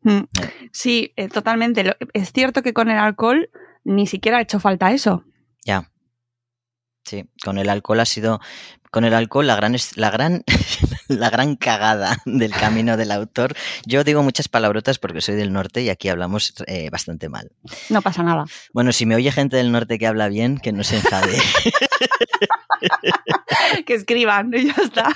[0.00, 0.20] Mm.
[0.72, 1.94] Sí, eh, totalmente.
[2.14, 3.50] Es cierto que con el alcohol
[3.84, 5.24] ni siquiera ha hecho falta eso.
[5.66, 5.90] Ya.
[7.04, 8.40] Sí, con el alcohol ha sido
[8.90, 10.44] con el alcohol, la gran, la gran,
[11.08, 13.54] la gran cagada del camino del autor.
[13.86, 17.50] Yo digo muchas palabrotas porque soy del norte y aquí hablamos eh, bastante mal.
[17.88, 18.44] No pasa nada.
[18.72, 21.38] Bueno, si me oye gente del norte que habla bien, que no se enfade.
[23.86, 25.08] que escriban y ya está.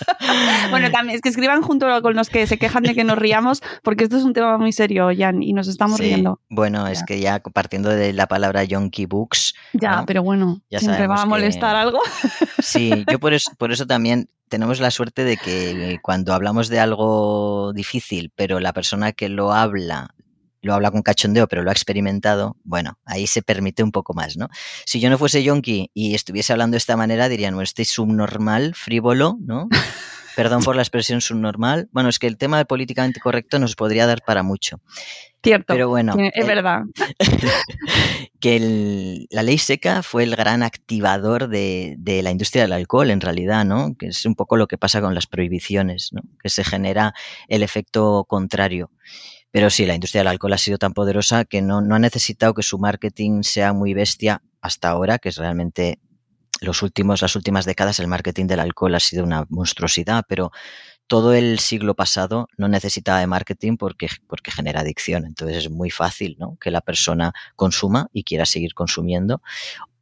[0.70, 3.62] bueno, también es que escriban junto con los que se quejan de que nos riamos,
[3.82, 6.40] porque esto es un tema muy serio, Jan, y nos estamos Sí, riendo.
[6.48, 9.54] Bueno, es que ya partiendo de la palabra Yonky Books.
[9.72, 10.06] Ya, ¿no?
[10.06, 12.00] pero bueno, Ya siempre va a que- molestar algo.
[12.60, 16.80] Sí, yo por eso, por eso también tenemos la suerte de que cuando hablamos de
[16.80, 20.14] algo difícil, pero la persona que lo habla
[20.64, 24.36] lo habla con cachondeo, pero lo ha experimentado, bueno, ahí se permite un poco más,
[24.36, 24.48] ¿no?
[24.86, 27.90] Si yo no fuese yonki y estuviese hablando de esta manera, dirían, bueno, este es
[27.90, 29.68] subnormal, frívolo, ¿no?
[30.36, 31.88] Perdón por la expresión subnormal.
[31.92, 34.80] Bueno, es que el tema de políticamente correcto nos podría dar para mucho.
[35.42, 35.74] Cierto.
[35.74, 36.82] Pero bueno, es eh, verdad.
[38.40, 43.10] que el- la ley seca fue el gran activador de, de la industria del alcohol,
[43.10, 43.94] en realidad, ¿no?
[43.98, 46.22] Que es un poco lo que pasa con las prohibiciones, ¿no?
[46.42, 47.14] Que se genera
[47.48, 48.90] el efecto contrario.
[49.50, 52.54] Pero sí, la industria del alcohol ha sido tan poderosa que no, no ha necesitado
[52.54, 56.00] que su marketing sea muy bestia hasta ahora, que es realmente
[56.60, 60.52] los últimos, las últimas décadas el marketing del alcohol ha sido una monstruosidad, pero
[61.06, 65.26] todo el siglo pasado no necesitaba de marketing porque, porque genera adicción.
[65.26, 66.56] Entonces es muy fácil ¿no?
[66.60, 69.42] que la persona consuma y quiera seguir consumiendo.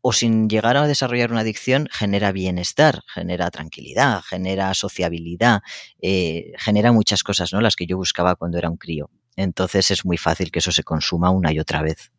[0.04, 5.62] O sin llegar a desarrollar una adicción, genera bienestar, genera tranquilidad, genera sociabilidad,
[6.00, 7.60] eh, genera muchas cosas, ¿no?
[7.60, 9.10] Las que yo buscaba cuando era un crío.
[9.36, 12.11] Entonces es muy fácil que eso se consuma una y otra vez.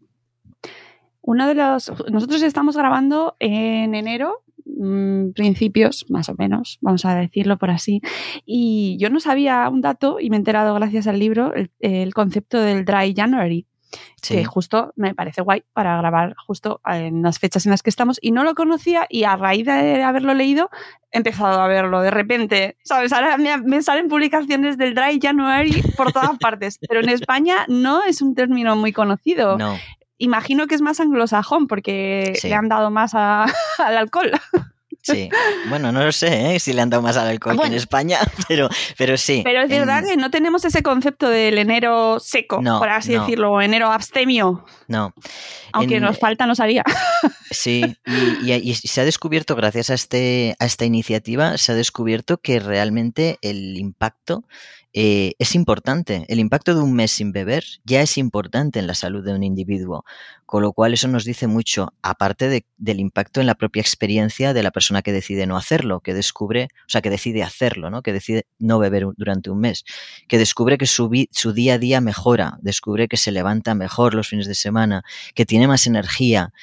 [1.23, 1.91] Uno de los.
[2.11, 8.01] Nosotros estamos grabando en enero, mm, principios, más o menos, vamos a decirlo por así.
[8.45, 12.13] Y yo no sabía un dato y me he enterado gracias al libro, el, el
[12.13, 13.65] concepto del Dry January.
[14.23, 14.33] Sí.
[14.33, 18.17] que justo me parece guay para grabar justo en las fechas en las que estamos
[18.23, 20.71] y no lo conocía y a raíz de haberlo leído
[21.11, 23.13] he empezado a verlo de repente, ¿sabes?
[23.13, 28.23] Ahora me salen publicaciones del Dry January por todas partes, pero en España no es
[28.23, 29.59] un término muy conocido.
[29.59, 29.77] No,
[30.23, 32.47] Imagino que es más anglosajón porque Sí.
[32.47, 33.43] le han dado más a-
[33.79, 34.31] al alcohol.
[35.01, 35.29] sí.
[35.67, 36.59] Bueno, no lo sé ¿eh?
[36.61, 39.41] si le han dado más al alcohol que en España, pero, pero sí.
[39.43, 43.13] Pero es verdad en- que no tenemos ese concepto del enero seco, No, por así
[43.13, 43.21] no.
[43.21, 45.13] decirlo, o enero abstemio, No.
[45.73, 46.83] aunque En- nos falta, nos haría.
[47.51, 51.75] Sí, y, y- y se ha descubierto, gracias a, este, a esta iniciativa, se ha
[51.75, 54.43] descubierto que realmente el impacto
[54.93, 56.25] eh, es importante.
[56.27, 59.43] El impacto de un mes sin beber ya es importante en la salud de un
[59.43, 60.05] individuo,
[60.45, 64.53] con lo cual eso nos dice mucho, aparte de- del impacto en la propia experiencia
[64.53, 68.01] de la persona que decide no hacerlo, que descubre, o sea, que decide hacerlo, ¿no?
[68.03, 69.83] que decide no beber durante un mes,
[70.27, 71.09] que descubre que su
[71.53, 75.67] día a día mejora, descubre que se levanta mejor los fines de semana, que tiene
[75.67, 76.53] más energía,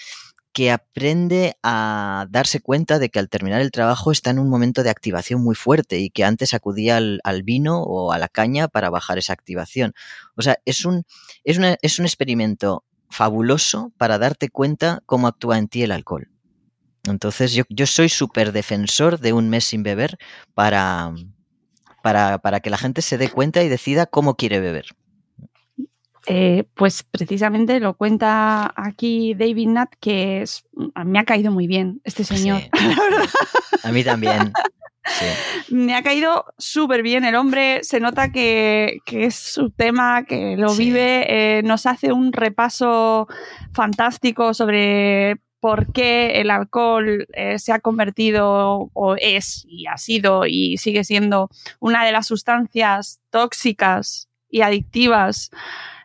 [0.52, 4.82] que aprende a darse cuenta de que al terminar el trabajo está en un momento
[4.82, 8.90] de activación muy fuerte y que antes acudía al, vino o a la caña para
[8.90, 9.94] bajar esa activación.
[10.36, 11.04] O sea, es un,
[11.44, 16.30] es es un experimento fabuloso para darte cuenta cómo actúa en ti el alcohol.
[17.04, 20.18] Entonces yo, yo soy súper defensor de un mes sin beber
[20.54, 21.12] para,
[22.02, 24.86] para, para que la gente se dé cuenta y decida cómo quiere beber.
[26.32, 30.64] Eh, pues precisamente lo cuenta aquí David Nat, que es,
[31.04, 32.60] me ha caído muy bien este señor.
[32.72, 34.52] Sí, A mí también.
[35.06, 35.74] Sí.
[35.74, 40.56] me ha caído súper bien el hombre, se nota que, que es su tema, que
[40.56, 40.84] lo Sí.
[40.84, 41.24] vive,
[41.58, 43.26] eh, nos hace un repaso
[43.72, 50.44] fantástico sobre por qué el alcohol eh, se ha convertido o es y ha sido
[50.46, 51.48] y sigue siendo
[51.80, 55.50] una de las sustancias tóxicas y adictivas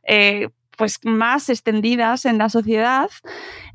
[0.08, 3.10] eh, pues más extendidas en la sociedad.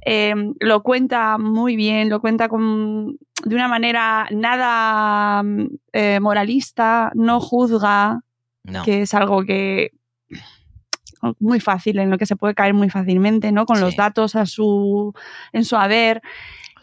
[0.05, 5.43] Eh, lo cuenta muy bien, lo cuenta con, de una manera nada
[5.93, 8.21] eh, moralista, no juzga,
[8.65, 8.83] No.
[8.83, 9.93] que es algo que
[11.39, 13.67] muy fácil, en lo que se puede caer muy fácilmente, ¿no?
[13.67, 15.13] Con los datos a su,
[15.53, 16.23] en su haber.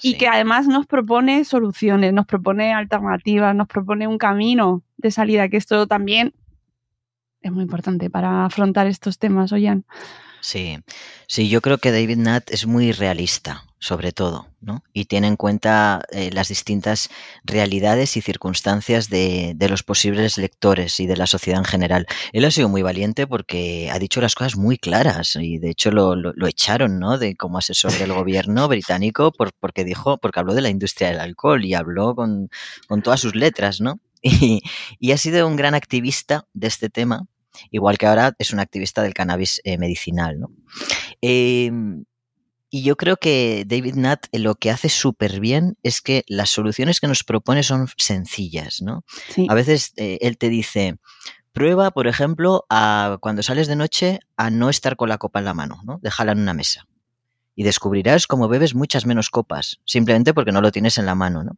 [0.02, 5.50] Y que además nos propone soluciones, nos propone alternativas, nos propone un camino de salida,
[5.50, 6.34] que esto también
[7.48, 9.86] es muy importante para afrontar estos temas, Oyan.
[10.40, 10.78] Sí,
[11.28, 14.84] sí, yo creo que David Nat es muy realista, sobre todo, ¿no?
[14.94, 17.10] Y tiene en cuenta eh, las distintas
[17.44, 22.06] realidades y circunstancias de, de los posibles lectores y de la sociedad en general.
[22.34, 25.92] Él ha sido muy valiente porque ha dicho las cosas muy claras y de hecho
[25.92, 27.18] lo, lo- lo echaron, ¿no?
[27.18, 31.20] De como asesor del gobierno británico por, porque dijo, porque habló de la industria del
[31.20, 32.50] alcohol y habló con,
[32.88, 34.00] con todas sus letras, ¿no?
[34.22, 34.62] Y,
[35.00, 37.28] y ha sido un gran activista de este tema
[37.72, 40.40] igual que ahora es un activista del cannabis eh, medicinal.
[40.40, 40.52] ¿no?
[41.22, 41.72] Eh,
[42.70, 46.50] Y yo creo que David Nutt eh, lo que hace súper bien es que las
[46.50, 49.06] soluciones que nos propone son sencillas, ¿no?
[49.34, 49.48] Sí.
[49.50, 50.98] A veces eh, él te dice,
[51.54, 55.46] prueba, por ejemplo, a cuando sales de noche a no estar con la copa en
[55.46, 56.00] la mano, ¿no?
[56.04, 56.88] Déjala en una mesa.
[57.56, 61.46] Y descubrirás cómo bebes muchas menos copas, simplemente porque no lo tienes en la mano,
[61.46, 61.54] ¿no?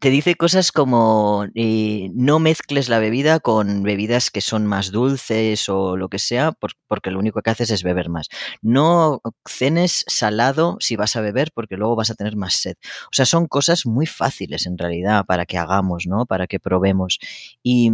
[0.00, 5.68] Te dice cosas como eh, no mezcles la bebida con bebidas que son más dulces
[5.68, 8.28] o lo que sea, por, porque lo único que haces es beber más.
[8.60, 12.74] No cenes salado si vas a beber, porque luego vas a tener más sed.
[13.06, 16.26] O sea, son cosas muy fáciles en realidad para que hagamos, ¿no?
[16.26, 17.18] Para que probemos.
[17.62, 17.90] Y,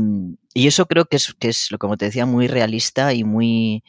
[0.55, 3.85] y eso creo que es, que es, como te decía, muy realista y muy,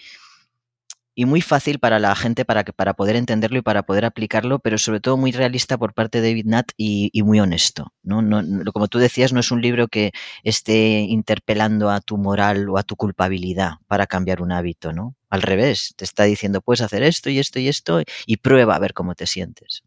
[1.22, 4.58] y muy fácil para la gente para, que, para poder entenderlo y para poder aplicarlo,
[4.58, 7.94] pero sobre todo muy realista por parte de David Nutt y, muy honesto.
[8.02, 8.24] ¿no?
[8.24, 10.14] No, no, como tú decías, no es un libro que
[10.44, 15.16] esté interpelando a tu moral o a tu culpabilidad para cambiar un hábito, ¿no?
[15.30, 18.80] Al revés, te está diciendo, puedes hacer esto y esto y esto y prueba a
[18.80, 19.84] ver cómo te sientes.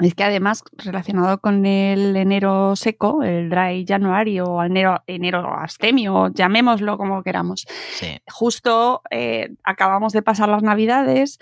[0.00, 6.28] Es que además, relacionado con el enero seco, el dry January o enero, enero astemio,
[6.32, 8.18] llamémoslo como queramos, Sí.
[8.26, 11.38] justo eh, acabamos de pasar las navidades,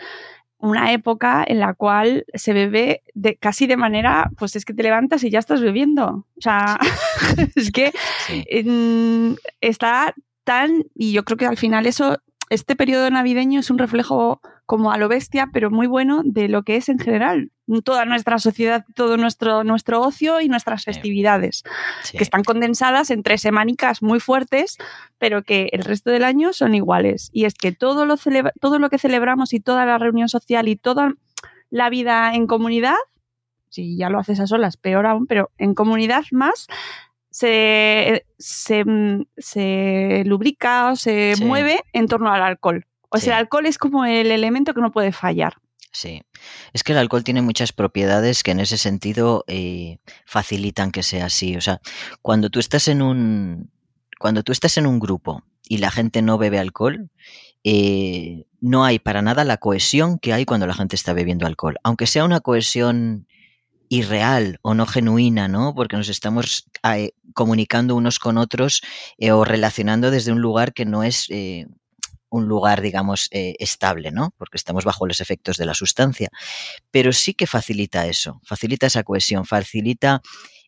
[0.58, 4.82] una época en la cual se bebe de, casi de manera, pues es que te
[4.82, 6.26] levantas y ya estás bebiendo.
[6.36, 6.76] O sea,
[7.54, 7.92] es que
[8.26, 8.44] Sí.
[9.60, 12.18] está tan, y yo creo que al final eso,
[12.50, 16.62] este periodo navideño es un reflejo como a lo bestia, pero muy bueno de lo
[16.62, 17.50] que es en general
[17.84, 21.62] toda nuestra sociedad, todo nuestro, nuestro ocio y nuestras festividades,
[22.02, 22.18] Sí.
[22.18, 24.76] que están condensadas en tres semanicas muy fuertes,
[25.18, 27.30] pero que el resto del año son iguales.
[27.32, 30.66] Y es que todo lo, celebra- todo lo que celebramos y toda la reunión social
[30.66, 31.14] y toda
[31.70, 32.96] la vida en comunidad,
[33.68, 36.66] si ya lo haces a solas, peor aún, pero en comunidad más,
[37.40, 38.84] se, se,
[39.38, 41.44] se lubrica o se Sí.
[41.44, 42.86] mueve en torno al alcohol.
[43.10, 43.28] O sea, Sí.
[43.30, 45.54] el alcohol es como el elemento que no puede fallar.
[45.92, 46.22] Sí,
[46.72, 51.26] es que el alcohol tiene muchas propiedades que en ese sentido eh, facilitan que sea
[51.26, 51.56] así.
[51.56, 51.80] O sea,
[52.22, 53.70] cuando tú estás en un
[54.20, 57.10] cuando tú estás en un grupo y la gente no bebe alcohol,
[57.64, 61.78] eh, no hay para nada la cohesión que hay cuando la gente está bebiendo alcohol,
[61.82, 63.26] aunque sea una cohesión
[63.90, 65.74] irreal o no genuina, ¿no?
[65.74, 68.82] Porque nos estamos eh, comunicando unos con otros
[69.18, 71.66] eh, o relacionando desde un lugar que no es eh,
[72.30, 74.32] un lugar, digamos, estable, ¿no?
[74.38, 76.28] Porque estamos bajo los efectos de la sustancia.
[76.92, 80.22] Pero sí que facilita eso, facilita esa cohesión, facilita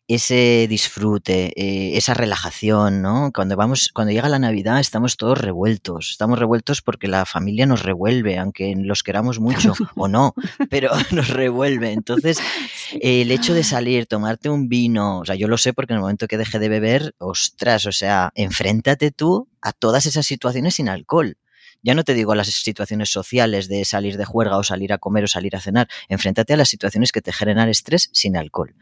[0.07, 3.31] ese disfrute, eh, esa relajación, ¿no?
[3.33, 7.83] Cuando vamos, cuando llega la Navidad estamos todos revueltos, estamos revueltos porque la familia nos
[7.83, 10.33] revuelve, aunque los queramos mucho o no,
[10.69, 11.91] pero nos revuelve.
[11.91, 12.39] Entonces,
[12.91, 15.97] eh, el hecho de salir, tomarte un vino, o sea, yo lo sé porque en
[15.97, 20.75] el momento que dejé de beber, ostras, o sea, enfréntate tú a todas esas situaciones
[20.75, 21.37] sin alcohol.
[21.81, 24.99] Ya no te digo a las situaciones sociales de salir de juerga o salir a
[24.99, 25.89] comer o salir a cenar.
[26.07, 28.73] Enfréntate a las situaciones que te generan estrés sin alcohol.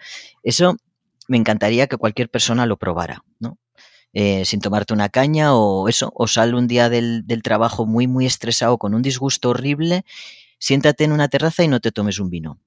[0.43, 0.77] Eso
[1.31, 3.57] me encantaría que cualquier persona lo probara, ¿no?
[4.13, 8.07] Eh, sin tomarte una caña o eso, o sal un día del, del trabajo muy,
[8.07, 10.03] muy estresado con un disgusto horrible,
[10.59, 12.59] siéntate en una terraza y no te tomes un vino.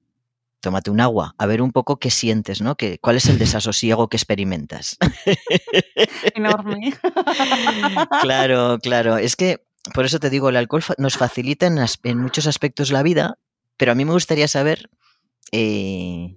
[0.61, 2.75] Tómate un agua, a ver un poco qué sientes, ¿no?
[2.75, 4.97] ¿Qué, ¿Cuál es el desasosiego que experimentas?
[6.35, 6.93] Enorme.
[8.21, 9.17] claro, claro.
[9.17, 9.63] Es que
[9.93, 13.37] por eso te digo, el alcohol fa- nos facilita en muchos aspectos la vida,
[13.77, 14.89] pero a mí me gustaría saber
[15.51, 16.35] eh,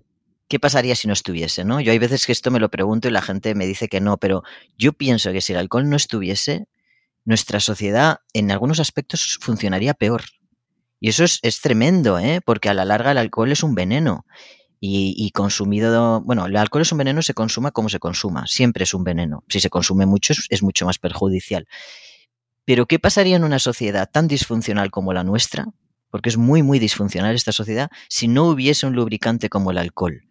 [0.49, 1.81] qué pasaría si no estuviese, ¿no?
[1.81, 4.17] Yo hay veces que esto me lo pregunto y la gente me dice que no,
[4.17, 4.43] pero
[4.77, 6.67] yo pienso que si el alcohol no estuviese,
[7.25, 10.25] nuestra sociedad en algunos aspectos funcionaría peor.
[11.01, 12.41] Y eso es, es tremendo, ¿eh?
[12.45, 14.25] Porque a la larga el alcohol es un veneno.
[14.81, 18.95] Y, consumido, bueno, el alcohol es un veneno, se consuma como se consuma, siempre es
[18.95, 19.43] un veneno.
[19.49, 21.67] Si se consume mucho es mucho más perjudicial.
[22.65, 25.67] Pero ¿qué pasaría en una sociedad tan disfuncional como la nuestra?
[26.11, 30.28] Porque es muy, muy disfuncional esta sociedad, si no hubiese un lubricante como el alcohol.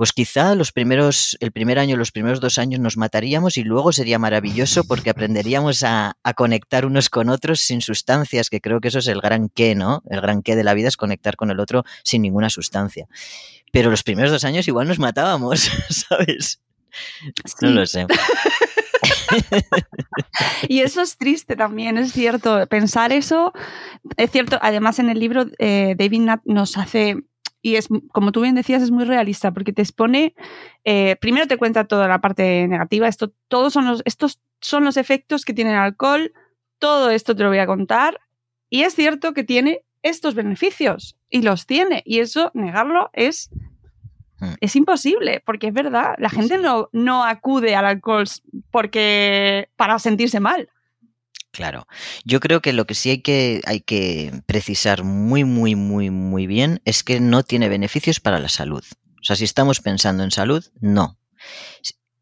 [0.00, 3.92] Pues quizá los primeros, el primer año, los primeros dos años nos mataríamos y luego
[3.92, 8.88] sería maravilloso porque aprenderíamos a, a conectar unos con otros sin sustancias, que creo que
[8.88, 10.02] eso es el gran qué, ¿no?
[10.08, 13.08] El gran qué de la vida es conectar con el otro sin ninguna sustancia.
[13.72, 16.62] Pero los primeros dos años igual nos matábamos, ¿sabes?
[17.60, 18.06] No lo sé.
[20.68, 22.66] Y eso es triste también, es cierto.
[22.66, 23.52] Pensar eso,
[24.16, 24.58] es cierto.
[24.60, 27.16] Además, en el libro, eh, David Nutt nos hace,
[27.62, 30.34] y es, como tú bien decías, es muy realista, porque te expone,
[30.84, 34.96] eh, primero te cuenta toda la parte negativa, esto, todos son los, estos son los
[34.96, 36.32] efectos que tiene el alcohol,
[36.78, 38.20] todo esto te lo voy a contar,
[38.68, 43.50] y es cierto que tiene estos beneficios, y los tiene, y eso, negarlo, es
[44.40, 44.54] Mm.
[44.60, 48.24] es imposible, porque es verdad, la gente no, no acude al alcohol
[48.70, 50.68] porque para sentirse mal.
[51.52, 51.86] Claro.
[52.24, 56.46] Yo creo que lo que sí hay que, hay que precisar muy, muy, muy, muy
[56.46, 58.84] bien es que no tiene beneficios para la salud.
[59.20, 61.18] O sea, si estamos pensando en salud, no.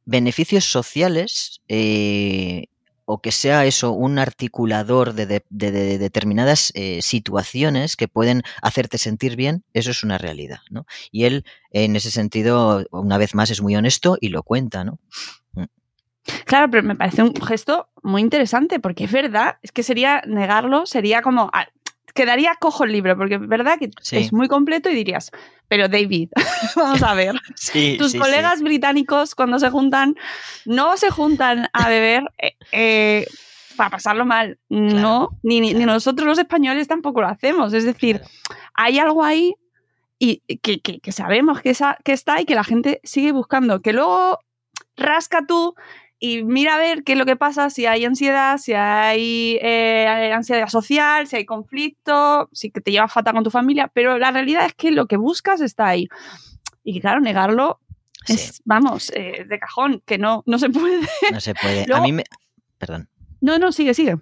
[0.07, 2.65] Beneficios sociales, eh,
[3.05, 8.43] o que sea eso un articulador de, de- de- de determinadas eh, situaciones que pueden
[8.63, 10.87] hacerte sentir bien, eso es una realidad, ¿no?
[11.11, 14.99] Y él, en ese sentido, una vez más, es muy honesto y lo cuenta, ¿no?
[16.45, 20.87] Claro, pero me parece un gesto muy interesante porque es verdad, es que sería negarlo,
[20.87, 21.67] sería como ah,
[22.15, 24.17] quedaría cojo el libro porque es verdad que Sí.
[24.19, 25.31] es muy completo y dirías,
[25.69, 26.31] pero David,
[26.77, 30.17] vamos a ver, Sí, tus colegas británicos cuando se juntan
[30.65, 33.27] no se juntan a beber eh, eh,
[33.77, 38.21] para pasarlo mal, no, ni, nosotros los españoles tampoco lo hacemos, es decir,
[38.75, 39.55] hay algo ahí
[40.19, 43.81] y que, que- que sabemos que, esa- que está y que la gente sigue buscando,
[43.81, 44.41] que luego
[44.97, 45.77] rasca tú
[46.21, 50.33] y mira a ver qué es lo que pasa, si hay ansiedad, si hay eh,
[50.35, 54.67] ansiedad social, si hay conflicto, si te llevas fatal con tu familia, pero la realidad
[54.67, 56.09] es que lo que buscas está ahí.
[56.83, 57.81] Y claro, negarlo
[58.25, 58.35] Sí.
[58.35, 61.07] es, vamos, eh, de cajón, que no, no se puede.
[61.33, 61.87] No se puede.
[61.95, 62.25] A mí me...
[62.77, 63.09] Perdón.
[63.41, 64.17] No, no, sigue, sigue.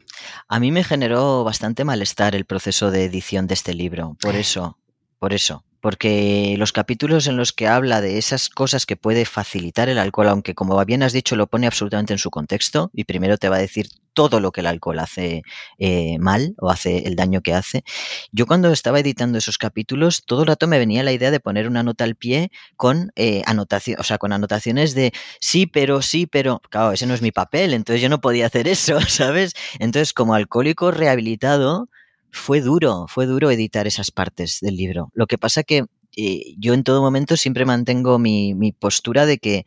[0.48, 4.16] A mí me generó bastante malestar el proceso de edición de este libro.
[4.20, 4.78] Por eso,
[5.18, 5.64] por eso.
[5.86, 10.26] Porque los capítulos en los que habla de esas cosas que puede facilitar el alcohol,
[10.26, 13.54] aunque como bien has dicho, lo pone absolutamente en su contexto, y primero te va
[13.54, 15.42] a decir todo lo que el alcohol hace
[15.78, 17.84] eh, mal o hace el daño que hace.
[18.32, 21.68] Yo cuando estaba editando esos capítulos, todo el rato me venía la idea de poner
[21.68, 26.26] una nota al pie con eh, anotación, o sea, con anotaciones de sí, pero sí,
[26.26, 26.60] pero.
[26.68, 29.54] Claro, ese no es mi papel, entonces yo no podía hacer eso, ¿sabes?
[29.78, 31.88] Entonces, como alcohólico rehabilitado,
[32.36, 35.10] fue duro, fue duro editar esas partes del libro.
[35.14, 39.64] Lo que pasa que eh, yo en todo momento siempre mantengo mi, postura de que,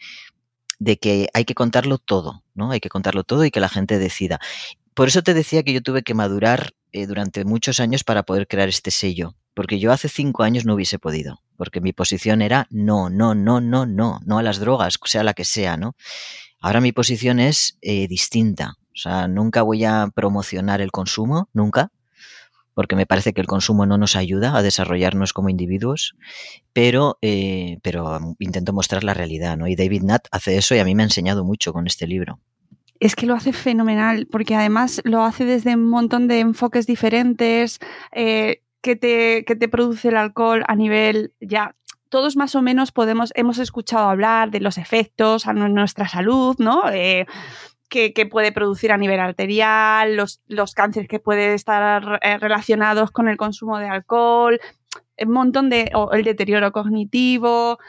[0.80, 2.72] de que hay que contarlo todo, ¿no?
[2.72, 4.40] Hay que contarlo todo y que la gente decida.
[4.94, 8.48] Por eso te decía que yo tuve que madurar eh, durante muchos años para poder
[8.48, 12.68] crear este sello, porque yo hace cinco años no hubiese podido, porque mi posición era
[12.70, 15.96] no, no, no, no, no, no a las drogas, sea la que sea, ¿no?
[16.60, 21.92] Ahora mi posición es eh, distinta, o sea, nunca voy a promocionar el consumo, nunca,
[22.74, 26.16] porque me parece que el consumo no nos ayuda a desarrollarnos como individuos,
[26.74, 29.68] pero, eh, pero intento mostrar la realidad, ¿no?
[29.68, 32.40] Y David Nutt hace eso y a mí me ha enseñado mucho con este libro.
[33.00, 37.80] Es que lo hace fenomenal, porque además lo hace desde un montón de enfoques diferentes,
[38.12, 41.76] eh, que, te, que te produce el alcohol a nivel ya.
[42.10, 46.56] Todos más o menos podemos, hemos escuchado hablar de los efectos a nu- nuestra salud,
[46.58, 46.90] ¿no?
[46.92, 47.26] Eh,
[47.90, 53.28] que, puede producir a nivel arterial, los, los cánceres que pueden estar eh, relacionados con
[53.28, 54.60] el consumo de alcohol,
[55.18, 57.80] un montón de, o el deterioro cognitivo,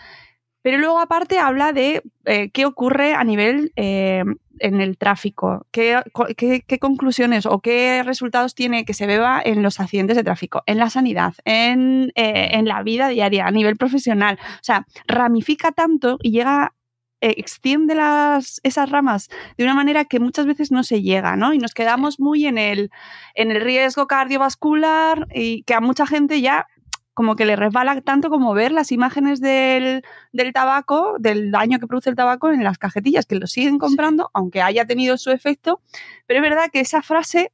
[0.63, 4.25] pero luego aparte habla de eh, qué ocurre a nivel eh,
[4.59, 6.03] en el tráfico, qué,
[6.37, 10.77] qué- conclusiones o qué resultados tiene que se beba en los accidentes de tráfico, en
[10.77, 14.39] la sanidad, en, en la vida diaria, a nivel profesional.
[14.43, 16.75] O sea, ramifica tanto y llega,
[17.21, 21.53] extiende las, esas ramas de una manera que muchas veces no se llega, ¿no?
[21.53, 22.91] Y nos quedamos muy en el,
[23.35, 26.67] en el riesgo cardiovascular y que a mucha gente ya
[27.15, 30.03] como que le resbala tanto como ver las imágenes del,
[30.33, 34.31] del tabaco, del daño que produce el tabaco en las cajetillas, que lo siguen comprando,
[34.33, 35.83] aunque haya tenido su efecto.
[36.27, 37.53] Pero es verdad que esa frase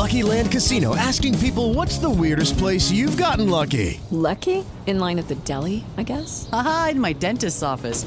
[0.00, 4.00] Lucky Land Casino asking people what's the weirdest place you've gotten lucky?
[4.10, 4.64] Lucky?
[4.86, 6.48] In line at the deli, I guess?
[6.52, 8.06] Aha, in my dentist's office.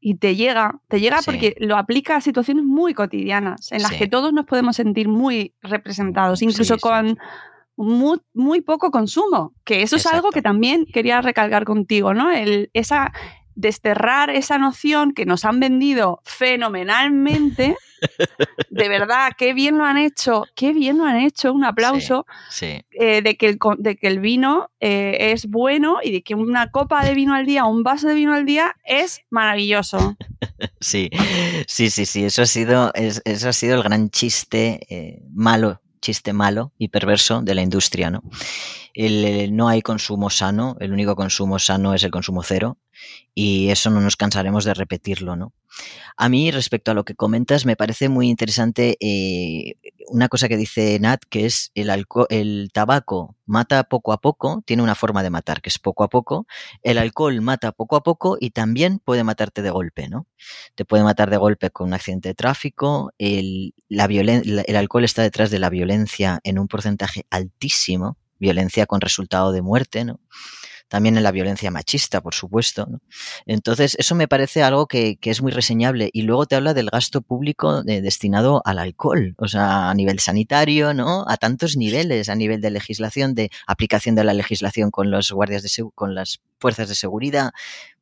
[0.00, 1.24] y te llega, te llega Sí.
[1.26, 3.98] porque lo aplica a situaciones muy cotidianas, en las Sí.
[3.98, 7.18] que todos nos podemos sentir muy representados, incluso Sí, con
[7.76, 12.30] muy, muy poco consumo, que eso es algo que también quería recalcar contigo, ¿no?
[12.30, 13.12] El, esa
[13.54, 17.76] desterrar esa noción que nos han vendido fenomenalmente.
[18.70, 22.82] De verdad, qué bien lo han hecho, qué bien lo han hecho, un aplauso Sí.
[22.92, 26.70] eh, de, que el, de que el vino eh, es bueno y de que una
[26.70, 30.16] copa de vino al día, un vaso de vino al día es maravilloso.
[30.80, 31.10] Sí,
[31.66, 32.24] sí, sí, sí.
[32.24, 36.88] Eso ha sido, es- eso ha sido el gran chiste eh, malo, chiste malo y
[36.88, 38.22] perverso de la industria, ¿no?
[38.94, 42.78] El, el no hay consumo sano, el único consumo sano es el consumo cero.
[43.34, 45.52] Y eso no nos cansaremos de repetirlo, ¿no?
[46.16, 49.76] A mí, respecto a lo que comentas, me parece muy interesante eh,
[50.08, 51.90] una cosa que dice Nat, que es el,
[52.28, 56.08] el tabaco mata poco a poco, tiene una forma de matar, que es poco a
[56.08, 56.46] poco,
[56.82, 60.26] el alcohol mata poco a poco y también puede matarte de golpe, ¿no?
[60.74, 65.22] Te puede matar de golpe con un accidente de tráfico, el, la el alcohol está
[65.22, 70.20] detrás de la violencia en un porcentaje altísimo, violencia con resultado de muerte, ¿no?
[70.90, 72.88] También en la violencia machista, por supuesto.
[73.46, 76.10] Entonces, eso me parece algo que, que, es muy reseñable.
[76.12, 80.18] Y luego te habla del gasto público de, destinado al alcohol, o sea, a nivel
[80.18, 81.24] sanitario, ¿no?
[81.28, 85.62] A tantos niveles, a nivel de legislación, de aplicación de la legislación con los guardias
[85.62, 87.52] de con las fuerzas de seguridad.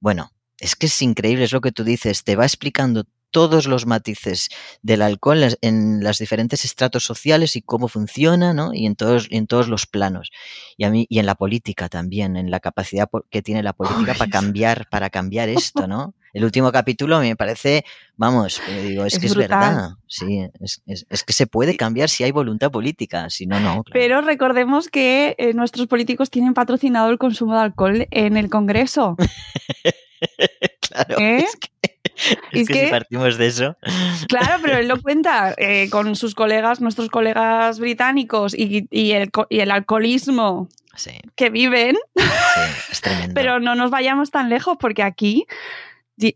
[0.01, 3.87] Bueno, es que es increíble, es lo que tú dices, te va explicando todos los
[3.87, 4.49] matices
[4.83, 8.72] del alcohol en los diferentes estratos sociales y cómo funciona, ¿no?
[8.72, 10.31] Y en todos, en todos los planos.
[10.76, 14.14] Y a mí, y en la política también, en la capacidad que tiene la política
[14.14, 16.14] para cambiar, para cambiar esto, ¿no?
[16.33, 17.85] El último capítulo me parece,
[18.16, 19.43] vamos, digo, es, es que brutal.
[19.43, 19.91] es verdad.
[20.07, 23.83] Sí, es, es, es, que se puede cambiar si hay voluntad política, si no, no.
[23.83, 23.91] Claro.
[23.93, 29.16] Pero recordemos que eh, nuestros políticos tienen patrocinado el consumo de alcohol en el Congreso.
[30.81, 31.18] claro.
[31.18, 31.39] ¿Eh?
[31.39, 31.88] Es que,
[32.53, 33.77] es, es que, que, si partimos de eso.
[34.29, 39.31] Claro, pero él lo cuenta eh, con sus colegas, nuestros colegas británicos y, y, el,
[39.49, 41.13] y el, alcoholismo sí.
[41.37, 41.97] que viven.
[42.17, 42.25] Sí,
[42.91, 43.35] es tremendo.
[43.35, 45.47] Pero no nos vayamos tan lejos porque aquí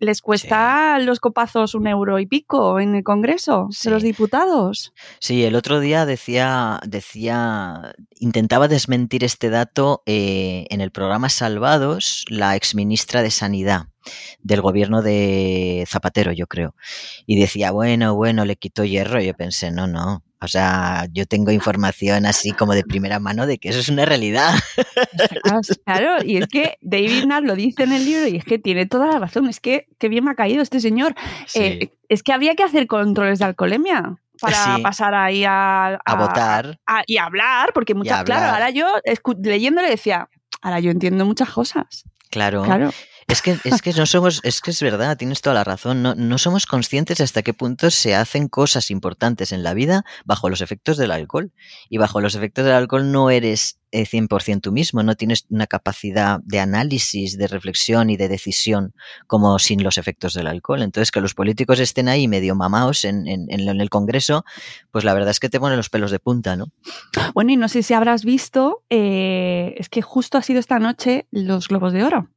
[0.01, 1.05] les cuesta sí.
[1.05, 3.89] los copazos un euro y pico en el Congreso sí.
[3.89, 4.93] de los diputados.
[5.19, 12.25] Sí, el otro día decía, decía, intentaba desmentir este dato eh, en el programa Salvados,
[12.29, 13.92] la exministra de Sanidad
[14.41, 16.75] del gobierno de Zapatero, yo creo.
[17.27, 19.21] Y decía, bueno, bueno, le quitó hierro.
[19.21, 20.23] Y yo pensé, no, no.
[20.41, 24.05] O sea, yo tengo información así como de primera mano de que eso es una
[24.05, 24.53] realidad.
[25.85, 28.87] Claro, y es que David Nash lo dice en el libro y es que tiene
[28.87, 29.49] toda la razón.
[29.49, 31.15] Es que qué bien me ha caído este señor.
[31.47, 31.61] Sí.
[31.61, 34.83] Eh, es que habría que hacer controles de alcoholemia para sí.
[34.83, 38.87] pasar ahí a, a, a votar a, y a hablar, porque muchas, claro, ahora yo
[39.41, 40.29] leyéndole decía,
[40.61, 42.05] ahora yo entiendo muchas cosas.
[42.31, 42.65] Claro.
[42.65, 42.91] claro.
[43.33, 46.03] Es que, es que no somos, es que es verdad, tienes toda la razón.
[46.03, 50.51] No, no somos conscientes hasta qué punto se hacen cosas importantes en la vida bajo
[50.51, 51.51] los efectos del alcohol.
[51.89, 56.41] Y bajo los efectos del alcohol no eres 100% tú mismo, no tienes una capacidad
[56.45, 58.93] de análisis, de reflexión y de decisión
[59.27, 60.83] como sin los efectos del alcohol.
[60.83, 64.45] Entonces, que los políticos estén ahí medio mamados en, en, en el Congreso,
[64.91, 66.67] pues la verdad es que te ponen los pelos de punta, ¿no?
[67.33, 71.27] Bueno, y no sé si habrás visto, eh, es que justo ha sido esta noche
[71.31, 72.29] los Globos de Oro.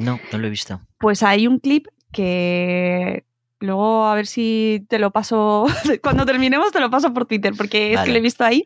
[0.00, 0.80] No, no lo he visto.
[0.98, 3.24] Pues hay un clip que
[3.60, 5.66] luego a ver si te lo paso,
[6.02, 7.94] cuando terminemos te lo paso por Twitter, porque vale.
[7.94, 8.64] es que lo he visto ahí.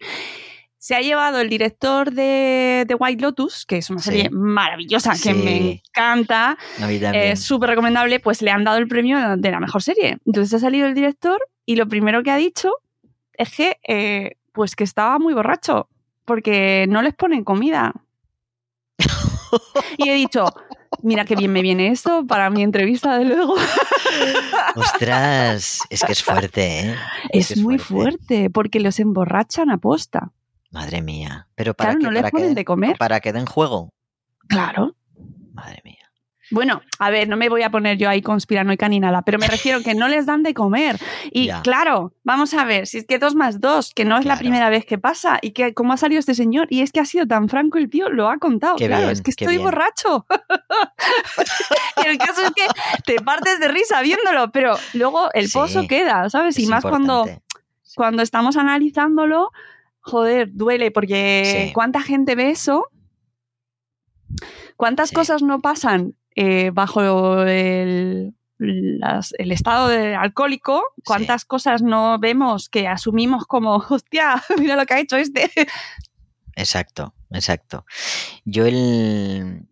[0.78, 4.28] Se ha llevado el director de, de White Lotus, que es una serie sí.
[4.30, 5.22] maravillosa, sí.
[5.22, 6.59] que me encanta,
[7.14, 10.18] es súper recomendable, pues le han dado el premio de la mejor serie.
[10.26, 12.70] Entonces ha salido el director y lo primero que ha dicho
[13.32, 15.89] es que, eh, pues que estaba muy borracho,
[16.26, 17.95] porque no les ponen comida.
[19.97, 20.53] y he dicho,
[21.05, 23.55] mira qué bien me viene esto para mi entrevista, de luego.
[24.77, 26.97] Ostras, es que es fuerte, ¿eh?
[27.31, 28.19] Es, es, muy fuerte.
[28.19, 28.51] fuerte.
[28.51, 30.33] porque los emborrachan a posta.
[30.71, 31.47] Madre mía.
[31.55, 32.97] Pero para claro, que, no les ponen de comer.
[32.99, 33.93] Para que den juego.
[34.49, 34.97] Claro.
[35.53, 36.04] Madre mía.
[36.55, 39.49] Bueno, a ver, no me voy a poner yo ahí conspiranoica ni nada, pero me
[39.49, 41.01] refiero que no les dan de comer.
[41.33, 41.63] Y ya.
[41.63, 44.37] claro, vamos a ver, si es que dos más dos, que no es claro.
[44.37, 47.01] la primera vez que pasa, y que cómo ha salido este señor, y es que
[47.01, 48.77] ha sido tan franco el tío, lo ha contado.
[48.77, 49.65] Qué claro, bien, es que estoy bien.
[49.65, 50.27] borracho.
[52.07, 52.67] el caso es que
[53.05, 56.57] te partes de risa viéndolo, pero luego el sí, pozo queda, ¿sabes?
[56.61, 57.27] Y más cuando,
[57.97, 59.51] cuando estamos analizándolo,
[59.99, 61.73] joder, duele, porque sí.
[61.73, 62.87] ¿cuánta gente ve eso?
[64.77, 65.17] ¿Cuántas sí.
[65.17, 71.47] cosas no pasan eh, bajo el, las, el estado de alcohólico, cuántas sí.
[71.49, 75.51] cosas no vemos que asumimos como, hostia, mira lo que ha hecho este.
[76.57, 77.85] Exacto, exacto.
[78.45, 79.68] Yo el...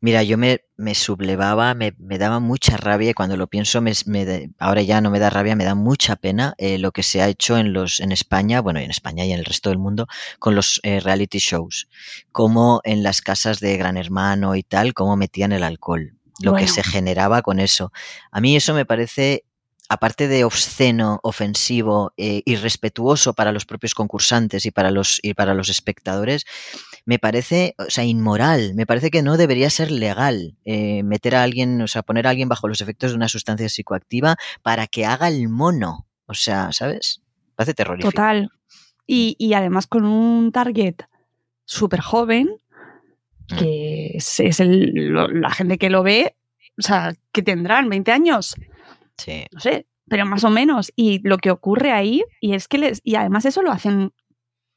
[0.00, 3.92] Mira, yo me, me sublevaba, me, me, daba mucha rabia y cuando lo pienso, me,
[4.06, 7.22] me, ahora ya no me da rabia, me da mucha pena eh, lo que se
[7.22, 10.06] ha hecho en, los, en España, bueno, en España y en el resto del mundo,
[10.38, 11.88] con los eh, reality shows,
[12.32, 16.66] como en las casas de Gran Hermano y tal, cómo metían el alcohol, lo bueno.
[16.66, 17.92] que se generaba con eso.
[18.30, 19.44] A mí eso me parece
[19.88, 25.54] aparte de obsceno, ofensivo, eh, irrespetuoso para los propios concursantes y para los, y para
[25.54, 26.44] los espectadores,
[27.06, 28.74] me parece, o sea, inmoral.
[28.74, 32.30] Me parece que no debería ser legal eh, meter a alguien, o sea, poner a
[32.30, 36.06] alguien bajo los efectos de una sustancia psicoactiva para que haga el mono.
[36.26, 37.22] O sea, ¿sabes?
[37.46, 38.10] Me parece terrorífico.
[38.10, 38.50] Total.
[39.06, 40.96] Y, y además con un target
[41.64, 42.50] súper joven,
[43.48, 43.56] Mm.
[43.58, 46.34] que es, es el- lo- la gente que lo ve,
[46.76, 48.56] o sea, que tendrán 20 años,
[49.16, 49.44] Sí.
[49.52, 50.92] no sé, pero más o menos.
[50.96, 54.12] Y lo que ocurre ahí, y es que les, y además eso lo hacen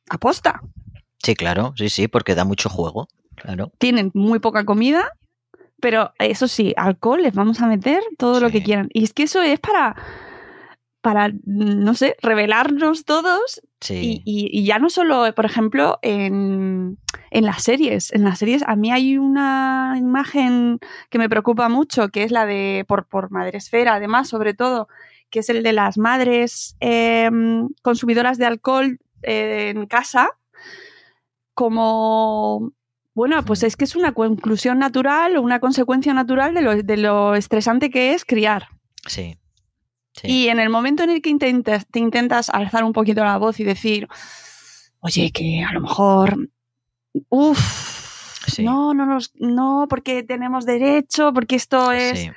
[0.08, 0.62] aposta.
[1.24, 3.08] Sí, claro, sí, sí, porque da mucho juego.
[3.36, 3.72] Claro.
[3.78, 5.12] Tienen muy poca comida,
[5.80, 8.90] pero eso sí, alcohol les vamos a meter todo lo que quieran.
[8.94, 9.96] Y es que eso es para,
[11.02, 14.22] para no sé, revelarnos todos Sí.
[14.26, 16.98] y, y- y ya no solo, por ejemplo, en,
[17.32, 18.12] en las series.
[18.14, 22.46] En las series a mí hay una imagen que me preocupa mucho, que es la
[22.46, 24.90] de, por, por Madresfera, además, sobre todo,
[25.30, 27.30] que es el de las madres eh,
[27.82, 30.30] consumidoras de alcohol eh, en casa,
[31.60, 32.72] como...
[33.14, 36.96] Bueno, pues es que es una conclusión natural o una consecuencia natural de lo, de
[36.98, 38.70] lo estresante que es criar.
[40.14, 40.28] Sí.
[40.30, 43.60] Y en el momento en el que intentas, te intentas alzar un poquito la voz
[43.60, 44.08] y decir,
[45.02, 46.50] oye, que a lo mejor,
[47.28, 52.20] uff, no, no, nos- no, porque tenemos derecho, porque esto es...
[52.20, 52.30] Sí.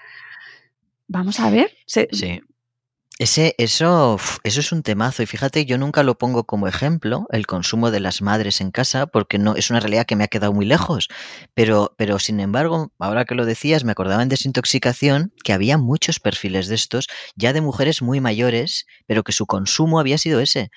[1.06, 1.70] Vamos a ver.
[1.86, 2.40] se- Sí.
[3.18, 5.22] Ese, eso, eso es un temazo.
[5.22, 9.06] Y fíjate, yo nunca lo pongo como ejemplo, el consumo de las madres en casa,
[9.06, 11.08] porque no, es una realidad que me ha quedado muy lejos.
[11.54, 16.20] Pero, pero sin embargo, ahora que lo decías, me acordaba en desintoxicación que había muchos
[16.20, 17.06] perfiles de estos,
[17.36, 20.70] ya de mujeres muy mayores, pero que su consumo había sido ese.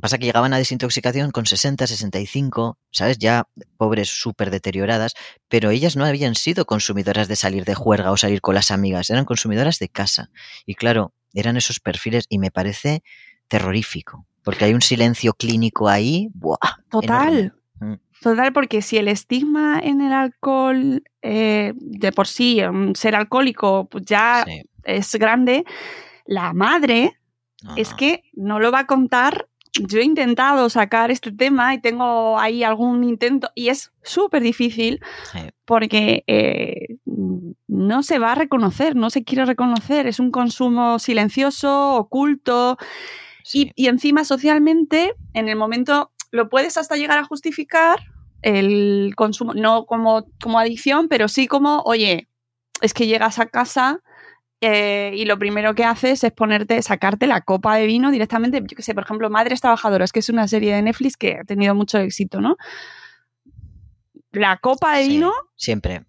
[0.00, 3.18] Pasa que llegaban a desintoxicación con 60, 65, ¿sabes?
[3.18, 5.14] Ya pobres súper deterioradas,
[5.48, 9.10] pero ellas no habían sido consumidoras de salir de juerga o salir con las amigas,
[9.10, 10.30] eran consumidoras de casa.
[10.66, 13.02] Y claro, eran esos perfiles y me parece
[13.48, 16.28] terrorífico, porque hay un silencio clínico ahí.
[16.34, 16.56] ¡buah!
[16.90, 17.38] Total.
[17.38, 17.52] enorme.
[17.80, 22.60] Mm, Total, porque si el estigma en el alcohol eh, de por sí,
[22.94, 24.46] ser alcohólico, pues ya
[24.84, 25.64] es grande,
[26.24, 27.18] la madre
[27.76, 29.48] es que no lo va a contar.
[29.80, 35.00] Yo he intentado sacar este tema y tengo ahí algún intento y es súper difícil
[35.64, 36.98] porque eh,
[37.66, 42.78] no se va a reconocer, no se quiere reconocer, es un consumo silencioso, oculto
[43.52, 47.98] y, y encima socialmente en el momento lo puedes hasta llegar a justificar
[48.42, 52.28] el consumo, no como, como adicción, pero sí como, oye,
[52.80, 54.02] es que llegas a casa
[54.66, 58.76] eh, y lo primero que haces es ponerte, sacarte la copa de vino directamente, yo
[58.76, 61.74] que sé, por ejemplo, Madres Trabajadoras, que es una serie de Netflix que ha tenido
[61.74, 62.56] mucho éxito, ¿no?
[64.32, 66.04] La copa de vino Siempre.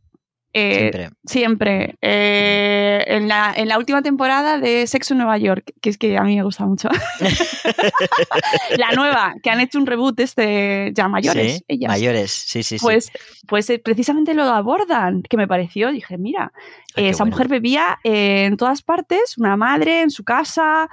[0.58, 1.10] Eh, Siempre.
[1.26, 1.95] siempre.
[2.01, 6.18] Eh, en, la, en la última temporada de Sexo en Nueva York, que es que
[6.18, 6.88] a mí me gusta mucho.
[8.78, 11.58] la nueva, que han hecho un reboot este ya mayores.
[11.58, 11.89] Sí, ellas.
[11.89, 12.86] mayores, sí, sí, sí.
[12.86, 13.12] Pues,
[13.49, 16.53] pues eh, precisamente lo abordan, que me pareció, dije, mira,
[16.95, 20.89] eh, esa mujer bebía en todas partes, una madre en su casa.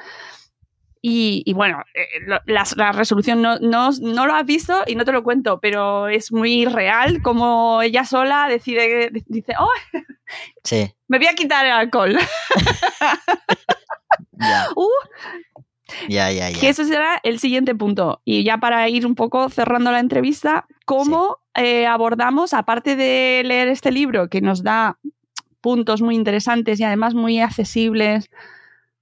[1.05, 2.07] Y, y bueno, eh,
[2.47, 6.07] la, la resolución no, no, no lo has visto y no te lo cuento, pero
[6.09, 9.69] es muy real como ella sola decide, dice, oh,
[10.63, 10.95] Sí.
[11.09, 12.17] me voy a quitar el alcohol.
[14.39, 14.89] Ya, Uh,
[16.09, 16.51] ya, ya.
[16.51, 16.59] ya.
[16.61, 18.21] que ese será el siguiente punto.
[18.25, 23.69] Y ya para ir un poco cerrando la entrevista, ¿cómo eh, abordamos, aparte de leer
[23.69, 24.99] este libro que nos da
[25.61, 28.31] puntos muy interesantes y además muy accesibles,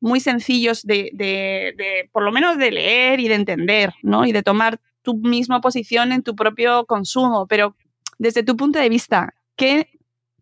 [0.00, 4.24] muy sencillos de, de- de, por lo menos de leer y de entender, ¿no?
[4.24, 7.46] Y de tomar tu misma posición en tu propio consumo.
[7.46, 7.76] Pero
[8.18, 9.88] desde tu punto de vista, ¿qué,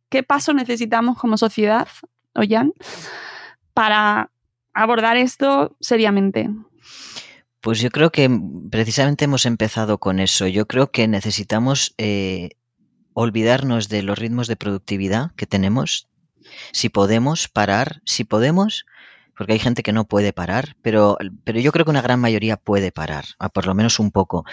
[0.09, 1.89] qué paso necesitamos como sociedad,
[2.35, 2.73] Ollán,
[3.75, 4.31] para
[4.75, 6.49] abordar esto seriamente?
[7.61, 8.31] Pues yo creo que
[8.71, 10.47] precisamente hemos empezado con eso.
[10.47, 12.51] Yo creo que necesitamos eh,
[13.15, 16.09] olvidarnos de los ritmos de productividad que tenemos.
[16.73, 18.87] Si podemos parar, si podemos,
[19.39, 22.57] porque hay gente que no puede parar, pero, pero yo creo que una gran mayoría
[22.59, 24.45] puede parar, a por lo menos un poco.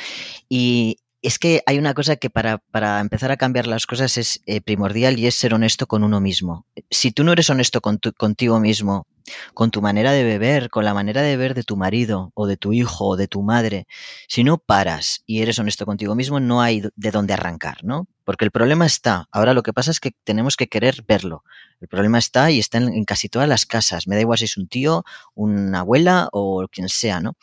[0.50, 4.42] Y es que hay una cosa que para, para empezar a cambiar las cosas es
[4.46, 6.68] eh, primordial y es ser honesto con uno mismo.
[6.92, 9.08] Si tú no eres honesto con tu- contigo mismo,
[9.54, 12.58] con tu manera de beber, con la manera de beber de tu marido o de
[12.58, 13.88] tu hijo o de tu madre,
[14.28, 18.08] si no paras y eres honesto contigo mismo, no hay de dónde arrancar, ¿no?
[18.24, 19.28] Porque el problema está.
[19.32, 21.44] Ahora lo que pasa es que tenemos que querer verlo.
[21.80, 24.08] El problema está y está en, casi todas las casas.
[24.08, 25.04] Me da igual si es un tío,
[25.36, 27.38] una abuela o quien sea, ¿no?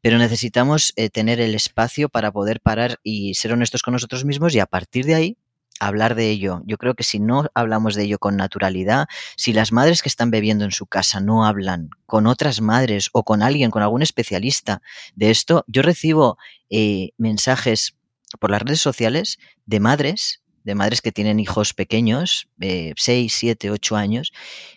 [0.00, 4.54] Pero necesitamos eh, tener el espacio para poder parar y ser honestos con nosotros mismos
[4.54, 5.38] y a partir de ahí
[5.80, 6.62] hablar de ello.
[6.64, 9.06] Yo creo que si no hablamos de ello con naturalidad,
[9.36, 13.24] si las madres que están bebiendo en su casa no hablan con otras madres o
[13.24, 14.82] con alguien, con algún especialista
[15.14, 16.38] de esto, yo recibo
[16.70, 17.96] eh, mensajes
[18.40, 23.70] por las redes sociales de madres de madres que tienen hijos pequeños, eh, 6, 7,
[23.70, 24.32] 8 años,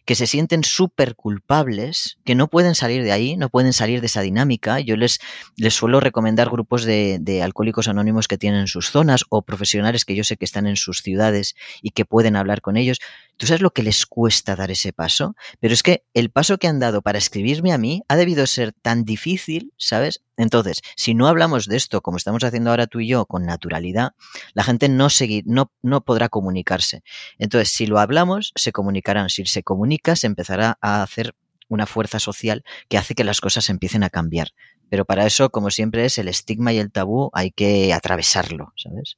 [0.06, 4.06] que se sienten súper culpables, que no pueden salir de ahí, no pueden salir de
[4.06, 4.80] esa dinámica.
[4.80, 5.20] Yo les,
[5.58, 10.06] les suelo recomendar grupos de, de alcohólicos anónimos que tienen en sus zonas o profesionales
[10.06, 13.00] que yo sé que están en sus ciudades y que pueden hablar con ellos.
[13.40, 15.34] ¿Tú sabes lo que les cuesta dar ese paso?
[15.62, 18.74] Pero es que el paso que han dado para escribirme a mí ha debido ser
[18.74, 20.26] tan difícil, ¿sabes?
[20.36, 24.12] Entonces, si no hablamos de esto como estamos haciendo ahora tú y yo con naturalidad,
[24.54, 27.02] la gente no, seguir, no, no podrá comunicarse.
[27.38, 29.30] Entonces, si lo hablamos, se comunicarán.
[29.30, 31.34] Si se comunica, se empezará a hacer
[31.70, 34.50] una fuerza social que hace que las cosas empiecen a cambiar.
[34.90, 39.18] Pero para eso, como siempre es, el estigma y el tabú hay que atravesarlo, ¿sabes?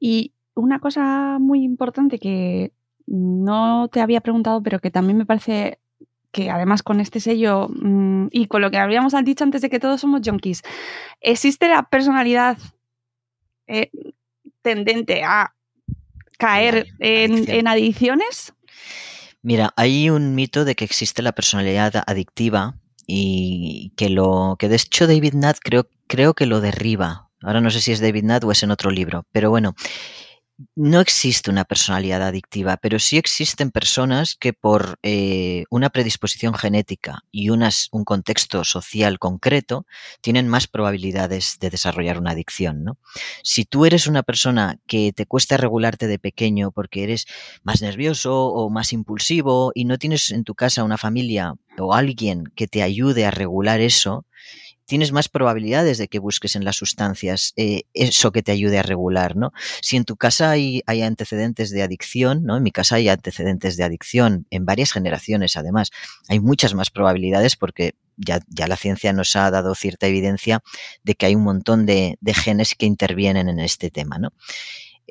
[0.00, 2.72] Y una cosa muy importante que
[3.08, 5.78] no te había preguntado, pero que también me parece
[6.30, 9.80] que además con este sello mmm, y con lo que habíamos dicho antes de que
[9.80, 10.62] todos somos junkies,
[11.20, 12.58] ¿existe la personalidad
[13.66, 13.90] eh,
[14.62, 15.54] tendente a
[16.38, 18.52] caer en, en, adicciones?
[19.42, 24.76] Mira, hay un mito de que existe la personalidad adictiva y que lo que de
[24.76, 27.30] hecho David Nutt creo, creo que lo derriba.
[27.40, 29.74] Ahora no sé si es David Nutt o es en otro libro, pero bueno,
[30.74, 37.22] no existe una personalidad adictiva, pero sí existen personas que por eh, una predisposición genética
[37.30, 39.86] y un contexto social concreto
[40.20, 42.82] tienen más probabilidades de desarrollar una adicción.
[42.82, 42.98] ¿no?
[43.44, 47.26] Si tú eres una persona que te cuesta regularte de pequeño porque eres
[47.62, 52.44] más nervioso o más impulsivo y no tienes en tu casa una familia o alguien
[52.56, 54.26] que te ayude a regular eso,
[54.88, 58.82] tienes más probabilidades de que busques en las sustancias eh, eso que te ayude a
[58.82, 59.52] regular, ¿no?
[59.82, 62.56] Si en tu casa hay, antecedentes de adicción, ¿no?
[62.56, 65.90] En mi casa hay antecedentes de adicción en varias generaciones, además,
[66.28, 70.62] hay muchas más probabilidades porque ya, ya la ciencia nos ha dado cierta evidencia
[71.04, 74.32] de que hay un montón de, de genes que intervienen en este tema, ¿no?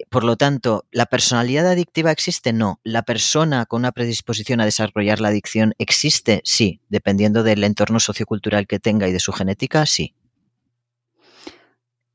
[0.10, 2.54] Por lo tanto, ¿la personalidad adictiva existe?
[2.54, 2.80] No.
[2.84, 6.42] ¿La persona con una predisposición a desarrollar la adicción existe?
[6.44, 6.82] Sí.
[6.90, 10.14] Dependiendo del entorno sociocultural que tenga y de su genética, sí.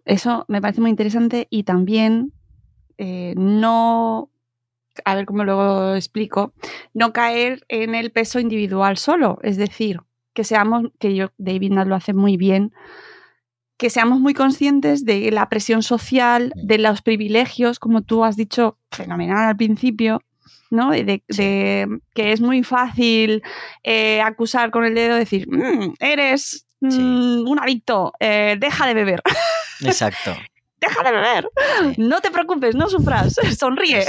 [0.04, 2.32] Eso me parece muy interesante y también
[2.98, 4.30] eh, no,
[5.04, 6.52] a ver cómo lo explico,
[6.94, 9.38] no caer en el peso individual solo.
[9.42, 10.00] Es decir,
[10.34, 12.72] que seamos, que yo, David lo hace muy bien,
[13.82, 18.78] que seamos muy conscientes de la presión social, de los privilegios, como tú has dicho
[18.92, 20.22] fenomenal al principio,
[20.70, 20.92] ¿no?
[20.92, 23.42] De, de, de que es muy fácil
[23.82, 29.20] eh, acusar con el dedo, decir, mmm, eres mm, un adicto, eh, deja de beber.
[29.80, 30.36] Exacto.
[30.82, 31.50] Deja de beber.
[31.96, 34.04] No te preocupes, no sufras, sonríe.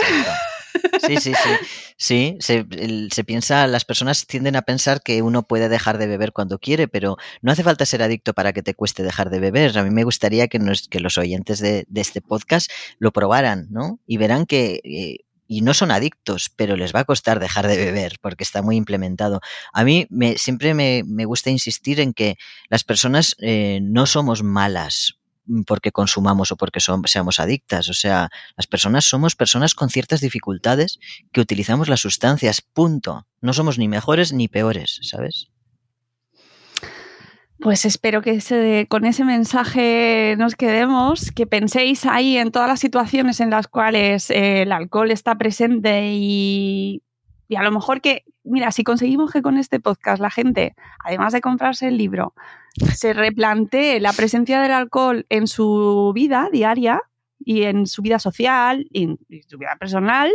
[1.05, 1.49] Sí, sí, sí.
[1.95, 6.59] Sí, se, piensa, las personas tienden a pensar que uno puede dejar de beber cuando
[6.59, 9.77] quiere, pero no hace falta ser adicto para que te cueste dejar de beber.
[9.77, 13.67] A mí me gustaría que, nos, que los oyentes de, de, este podcast lo probaran,
[13.69, 13.99] ¿no?
[14.07, 17.77] Y verán que eh, y no son adictos, pero les va a costar dejar de
[17.77, 19.39] beber porque está muy implementado.
[19.71, 22.37] A mí me, siempre me, me, gusta insistir en que
[22.69, 25.19] las personas eh, no somos malas
[25.65, 27.89] porque consumamos o porque son, seamos adictas.
[27.89, 30.99] O sea, las personas somos personas con ciertas dificultades
[31.31, 33.27] que utilizamos las sustancias, punto.
[33.41, 35.49] No somos ni mejores ni peores, ¿sabes?
[37.59, 43.39] Pues espero que con ese mensaje nos quedemos, que penséis ahí en todas las situaciones
[43.39, 47.03] en las cuales eh, el alcohol está presente y,
[47.47, 51.33] y, a lo mejor que, mira, si conseguimos que con este podcast la gente, además
[51.33, 52.33] de comprarse el libro,
[52.95, 57.01] se replantee la presencia del alcohol en su vida diaria
[57.39, 60.31] y en su vida social y en su vida personal,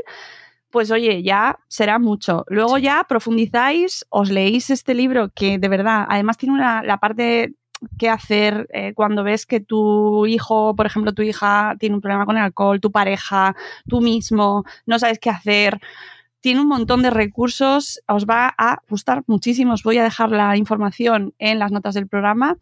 [0.71, 2.45] pues oye, ya será mucho.
[2.49, 2.83] Luego sí.
[2.83, 7.55] ya profundizáis, os leéis este libro que de verdad, además tiene una, la parte
[7.99, 12.27] que hacer eh, cuando ves que tu hijo, por ejemplo, tu hija tiene un problema
[12.27, 13.55] con el alcohol, tu pareja,
[13.89, 15.81] tú mismo, no sabes qué hacer.
[16.41, 19.75] Tiene un montón de recursos, os va a gustar muchísimo.
[19.75, 22.59] Os voy a dejar la información en las notas del programa.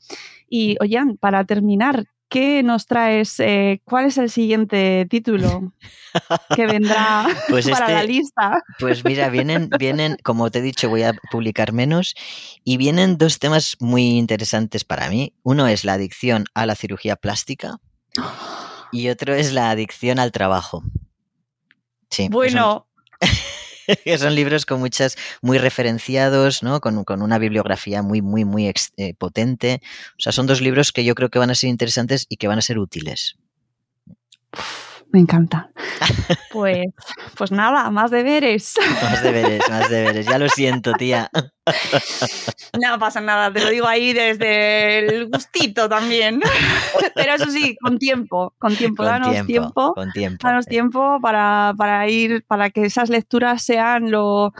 [0.48, 3.38] Y, oigan, para terminar, ¿qué nos traes?
[3.40, 5.72] Eh, ¿Cuál es el siguiente título
[6.54, 8.64] que vendrá pues para este, la lista?
[8.78, 12.14] Pues mira, vienen, vienen, como te he dicho, voy a publicar menos
[12.64, 15.34] y vienen dos temas muy interesantes para mí.
[15.42, 17.78] Uno es la adicción a la cirugía plástica
[18.92, 20.82] y otro es la adicción al trabajo.
[22.10, 22.85] Sí, bueno.
[24.04, 26.80] que son libros con muchas, muy referenciados, ¿no?
[26.80, 29.80] Con, con una bibliografía muy, muy, muy eh, potente.
[30.12, 32.48] O sea, son dos libros que yo creo que van a ser interesantes y que
[32.48, 33.36] van a ser útiles.
[35.12, 35.70] Me encanta.
[36.50, 36.86] Pues,
[37.36, 38.74] pues nada, más deberes.
[39.02, 40.26] Más deberes, más deberes.
[40.26, 41.30] Ya lo siento, tía.
[42.80, 46.40] No pasa nada, te lo digo ahí desde el gustito también.
[47.14, 50.70] Pero eso sí, con tiempo, con tiempo, Con danos tiempo, tiempo, con tiempo, danos sí.
[50.70, 54.52] tiempo para, para ir, para que esas lecturas sean lo,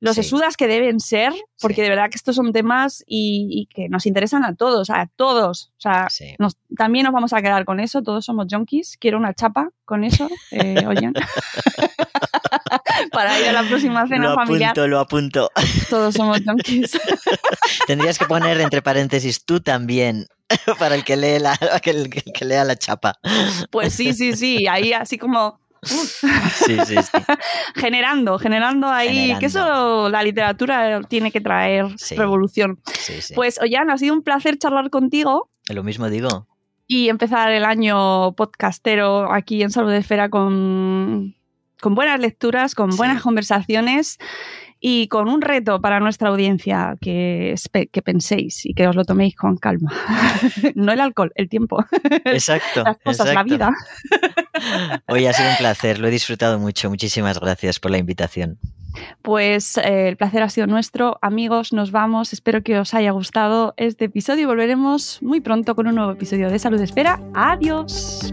[0.00, 0.22] los Sí.
[0.22, 4.06] sesudas que deben ser, porque de verdad que estos son temas y, y que nos
[4.06, 5.72] interesan a todos, a todos.
[5.76, 6.34] O sea, Sí.
[6.38, 8.96] nos- también nos vamos a quedar con eso, todos somos junkies.
[9.00, 11.10] Quiero una chapa con eso, eh, oye.
[13.12, 15.50] para ir a la próxima cena Lo familiar, apunto, lo apunto.
[15.90, 16.92] todos somos junkies.
[17.86, 20.26] Tendrías que poner entre paréntesis tú también.
[20.78, 23.18] Para el que lee la, el que lea la chapa.
[23.70, 27.18] Pues sí, sí, sí, ahí así como Sí, sí, sí.
[27.76, 29.40] generando, generando ahí, Generando.
[29.40, 32.80] que eso la literatura tiene que traer revolución.
[33.34, 36.46] Pues Ollán, ha sido un placer charlar contigo Lo mismo digo.
[36.86, 41.34] y empezar el año podcastero aquí en Salud de Esfera con,
[41.80, 44.18] con buenas lecturas, con buenas conversaciones
[44.80, 47.54] y con un reto para nuestra audiencia que,
[48.04, 49.92] penséis y que os lo toméis con calma.
[50.74, 51.84] no el alcohol, el tiempo,
[52.24, 52.84] Exacto.
[52.84, 53.54] las cosas, la exacto.
[53.54, 53.70] vida.
[55.08, 56.88] Hoy ha sido un placer, lo he disfrutado mucho.
[56.90, 58.58] Muchísimas gracias por la invitación.
[59.22, 61.18] Pues eh, el placer ha sido nuestro.
[61.22, 62.32] Amigos, nos vamos.
[62.32, 66.50] Espero que os haya gustado este episodio y volveremos muy pronto con un nuevo episodio
[66.50, 67.20] de Salud Espera.
[67.34, 68.32] Adiós.